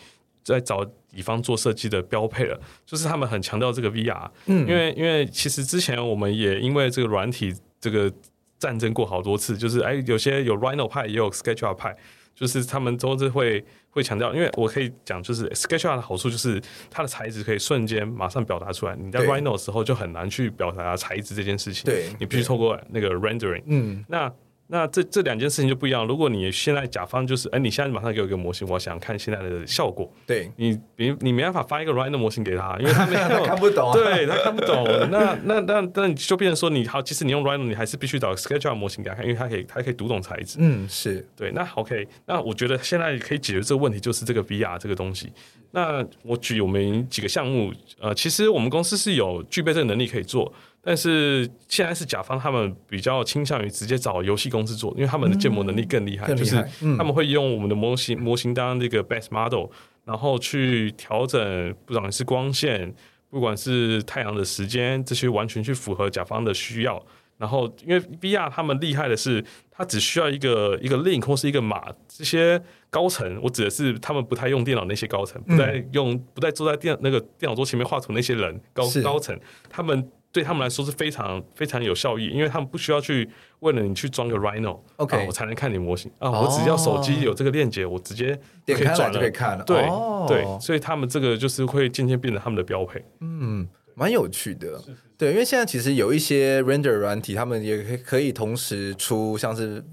[0.44, 8.12] 在找乙方做设计的标配了，就是他们很强调这个 VR，嗯，因为因为其实之前我们也因为这个软体这个
[8.60, 11.98] 战争过好多次，就是哎有些有 Rhino 派也有 SketchUp 派。
[12.34, 24.34] 就是他们都是会会强调，因为我可以讲，就是 SketchUp 的好处就是它的材质可以瞬间马上表达出来，你在 Rhino 的时候就很难去表达材质这件事情，对，你必须透过那个 rendering，嗯，那。
[24.74, 26.08] 那这这两件事情就不一样。
[26.08, 30.10] 如果你现在甲方就是，哎，你现在马上给我一个模型，我想看现在的效果。
[30.26, 34.88] 对，你你你没办法发一个 Rhino 模型给他，因为他没有 他看不懂，啊，对他看不懂。
[35.12, 40.58] 那那那那你就变成说，你好，即使你用 Rhino，你还是必须找 SketchUp 模型给他看，因为他可以他可以读懂材质。
[40.62, 41.52] 嗯，是对。
[41.52, 45.30] 那 OK，那我觉得现在可以解决这个问题，就是这个 VR 这个东西。
[45.72, 50.54] 那我举我们几个项目，呃，其实我们公司是有具备这个能力可以做。
[50.84, 56.56] 但是现在是甲方，他们比较倾向于直接找游戏公司做，因为他们的建模能力更厉害，嗯、就是
[56.98, 59.68] 他们会用我们的模型模型当那个 base model，
[60.06, 62.92] 然后去调整，不管是光线，
[63.30, 67.00] 不管是太阳的时间，这些完全去符合甲方的需要。
[67.38, 72.60] 然后因为 VR 他们厉害的是，他只需要一个一个 link 或是一个码，这些
[72.90, 80.10] 高层，我指的是他们不太用电脑那些高层，不太用不太坐在电那个电脑桌前面画图那些人高高层，他们。
[80.32, 83.30] 对他们来说是非常非常有效益，因为他们不需要去
[83.60, 89.64] 为了你去装个 Rhino，OK，、啊、我才能看你模型啊，我只要手机有这个链接，我直接点开了就可以看了。
[89.66, 93.04] 对、哦、对，所以他们这个就是会渐渐变成他们的标配。
[93.20, 94.82] 嗯，蛮有趣的。
[95.18, 99.84] 对，因为现在其实有一些 render 软体，他们也可以可以同时出像是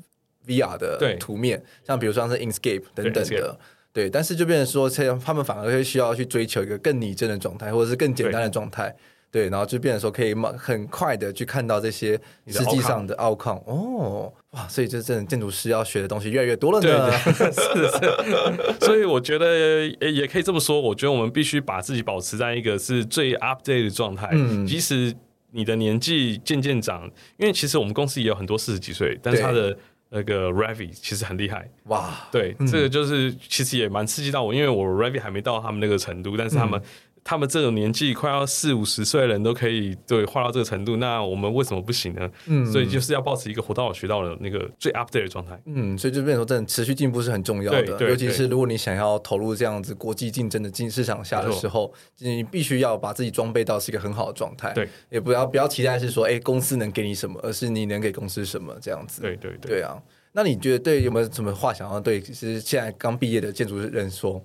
[0.47, 3.59] VR 的图面，像比如说像是 Inkscape 等等的。
[3.93, 8.95] 对，但是就变成说，这他们反而会需要去追求一个更拟真的状态，或者是更简单的状态。
[9.31, 13.63] 对，然后就变成说，可以很快的去看到这些实际上的 outcome。
[13.67, 17.11] 哦，哇，所以这真的建筑师要学的东西越来越多了呢。
[17.25, 17.89] 对对是
[18.79, 25.15] 是， 所以我觉得也可以这么说，我觉得我们必须把自己保持在一个是最 update 的状态，嗯，即使
[25.51, 27.05] 你的年纪渐渐长，
[27.37, 29.77] 因为其实我们公司也有很多四十几岁，但是他的。
[30.11, 36.85] 那个 Revit 其实很厉害哇，对，嗯、这个就是其实也蛮刺激到我，因为我 Revit 还没到他们那个程度，但是他们、嗯、
[37.25, 42.31] 他们这种年纪快要四五十岁的人都可以对画到这个程度，那我们为什么不行呢？
[42.47, 45.61] 嗯，所以就是要保持一个活到老学到的那个最 update 的状态。
[45.67, 54.73] 嗯，所以就变成说，真的持续进步是很重要的，尤其是如果你想要投入这样子国际竞争的竞市场下的时候，你必须要把自己装备到是一个很好的状态。
[54.73, 59.23] 对，也不要不要期待是说，哎，公司能给你什么，而是你能给公司什么这样子。
[59.23, 60.01] 对对对，对啊。
[60.33, 64.43] 那你觉得对有没有什么话想要对其实现在刚毕业的建筑人说？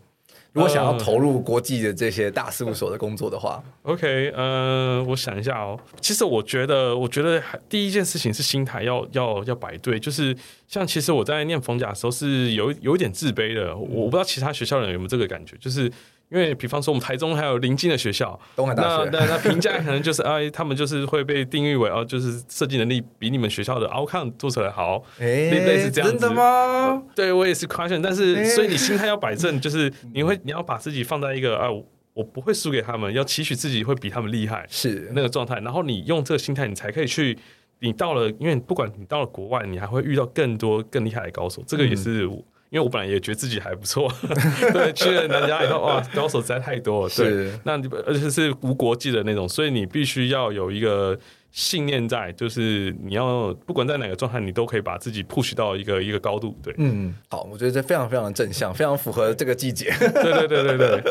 [0.54, 5.80] 如果想要投入国际的这些大事务所的工作的话，OK，呃，我想一下哦。
[6.00, 10.00] 其实我觉得，我觉得第一件事情是心态要要要摆对。
[10.00, 10.36] 就是
[10.68, 13.76] 像其实我在念逢甲的时候是有有一点自卑的。
[13.76, 15.92] 我不知道其他学校的人有没有这个感觉，就是。
[16.34, 26.18] 因为，比方说，我们台中还有邻近的学校，东海大学，那那那评价可能就是， 哎，他们就是会被定义为哦，就是设计能力比你们学校的 outcome 做出来好，哎，类似这样子。
[26.18, 27.04] 真的吗？
[27.16, 31.68] 对，我也是夸奖，但是 所以你心态要摆正，就是你会你要把自己放在一个啊，
[32.16, 35.60] 我不会输给他们，要期许自己会比他们厉害，是那个状态。
[35.60, 37.38] 然后你用这个心态，你才可以去，
[37.80, 42.28] 你到了，因为不管你到了国外，你还会遇到更多更厉害的高手，这个也是。
[42.74, 44.12] 因为我本来也觉得自己还不错，
[44.74, 47.60] 对，去了南加以后，哇，高手实在太多了，对，是。
[47.64, 47.74] 那
[48.08, 51.16] 而且是无国际的那种，所以你必须要有一个
[51.52, 61.04] 信念在，就是你要不管在哪个状态，你都可以把自己 push 到一个一个高度，对，嗯，好，我觉得这非常非常的正向，非常符合这个季节，对对对对对。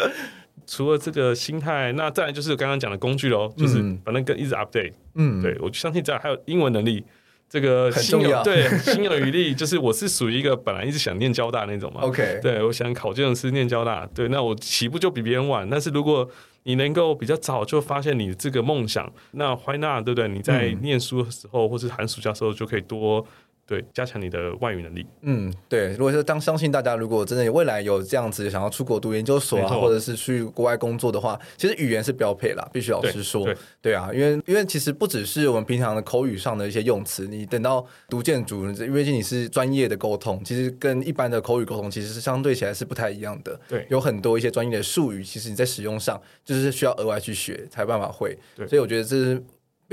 [0.67, 7.05] 除了这个心态，那再来就是刚刚讲的工具喽，就是反正跟一直 update，嗯，对我相信这样还有英文能力。
[7.53, 12.01] 这个心有对心有余力， 就是我是属于一个本来一直想念交大那种嘛。
[12.01, 15.69] OK，对我想考建筑师念交大，对，那我起步就比别人晚。
[15.69, 16.27] 但是如果
[16.63, 20.29] 你能够比较早就发现你这个梦想，那 why not，对不对？
[20.29, 23.27] 你在念书的时候，或是寒暑假的时候就可以多。
[23.67, 25.07] 对，加强你的外语能力。
[25.23, 25.93] 嗯，对。
[25.93, 33.45] 如果是当相信大家，如果真的未来有这样子想要出国读研究所啊，或者是去国外工作的话，其实语言是标配啦，必须老实说。
[33.45, 43.59] 对，对，对啊，因为因为其实不只是我们平常的口语上的一些用词，你等到读建筑，因为你是专业的沟通，其实跟一般的口语沟通其实是相对起来是不太一样的。
[43.69, 48.37] 对，有很多一些专业的术语，其实你在使用上就是需要额外去学才有办法会。
[48.57, 49.43] 对，所以我觉得这是。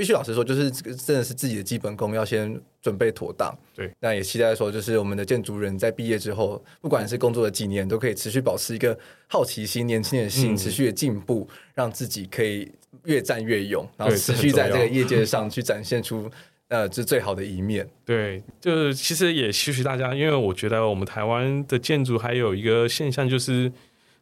[0.00, 3.54] 必须老实说，就是这个真的是自己的基本功要先准备妥当。
[3.74, 12.72] 对，那也期待说，就是我们的建筑人在毕业之后，不管是工作的几年，都可以持续保持一个好奇心、年轻的心，持续的进步，嗯、让自己可以
[13.04, 16.30] 越战越勇，然后持续在这个业界上去展现出
[16.68, 17.86] 呃这最好的一面。
[18.06, 23.70] 对，就是其实也期许大家，因为我觉得我们台湾的建筑还有一个现象就是。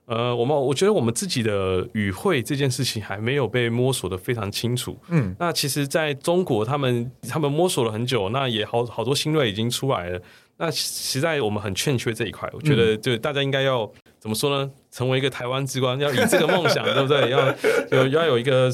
[0.09, 4.99] 呃，我们我觉得我们自己的语汇这件事情还没有被摸索的非常清楚。
[5.09, 10.21] 嗯，那其实在中国，他们他们摸索了很久，那也好好多新锐已经出来了。
[10.57, 13.89] 那实在我们很欠缺这一块，我觉得就大家应该要
[14.19, 14.69] 怎么说呢？
[14.91, 17.31] 成为一个台湾之光，要以这个梦想， 对不对？
[17.31, 17.55] 要
[17.93, 18.69] 有要有一个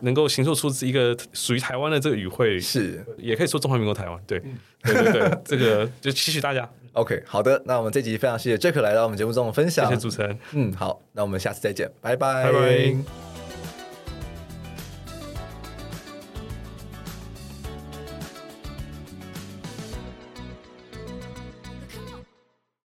[0.00, 4.18] 能够形塑出一个属于台湾的这个语汇，是也可以说中华民国台湾。
[4.26, 4.40] 对，
[4.82, 6.68] 对对对，这个就期许大家。
[6.98, 10.36] OK，好的，那我们这集非常谢谢 Jack 来到我们节目中的分享，谢谢主持人。
[10.52, 13.27] 嗯，好，那我们下次再见，拜拜，拜拜。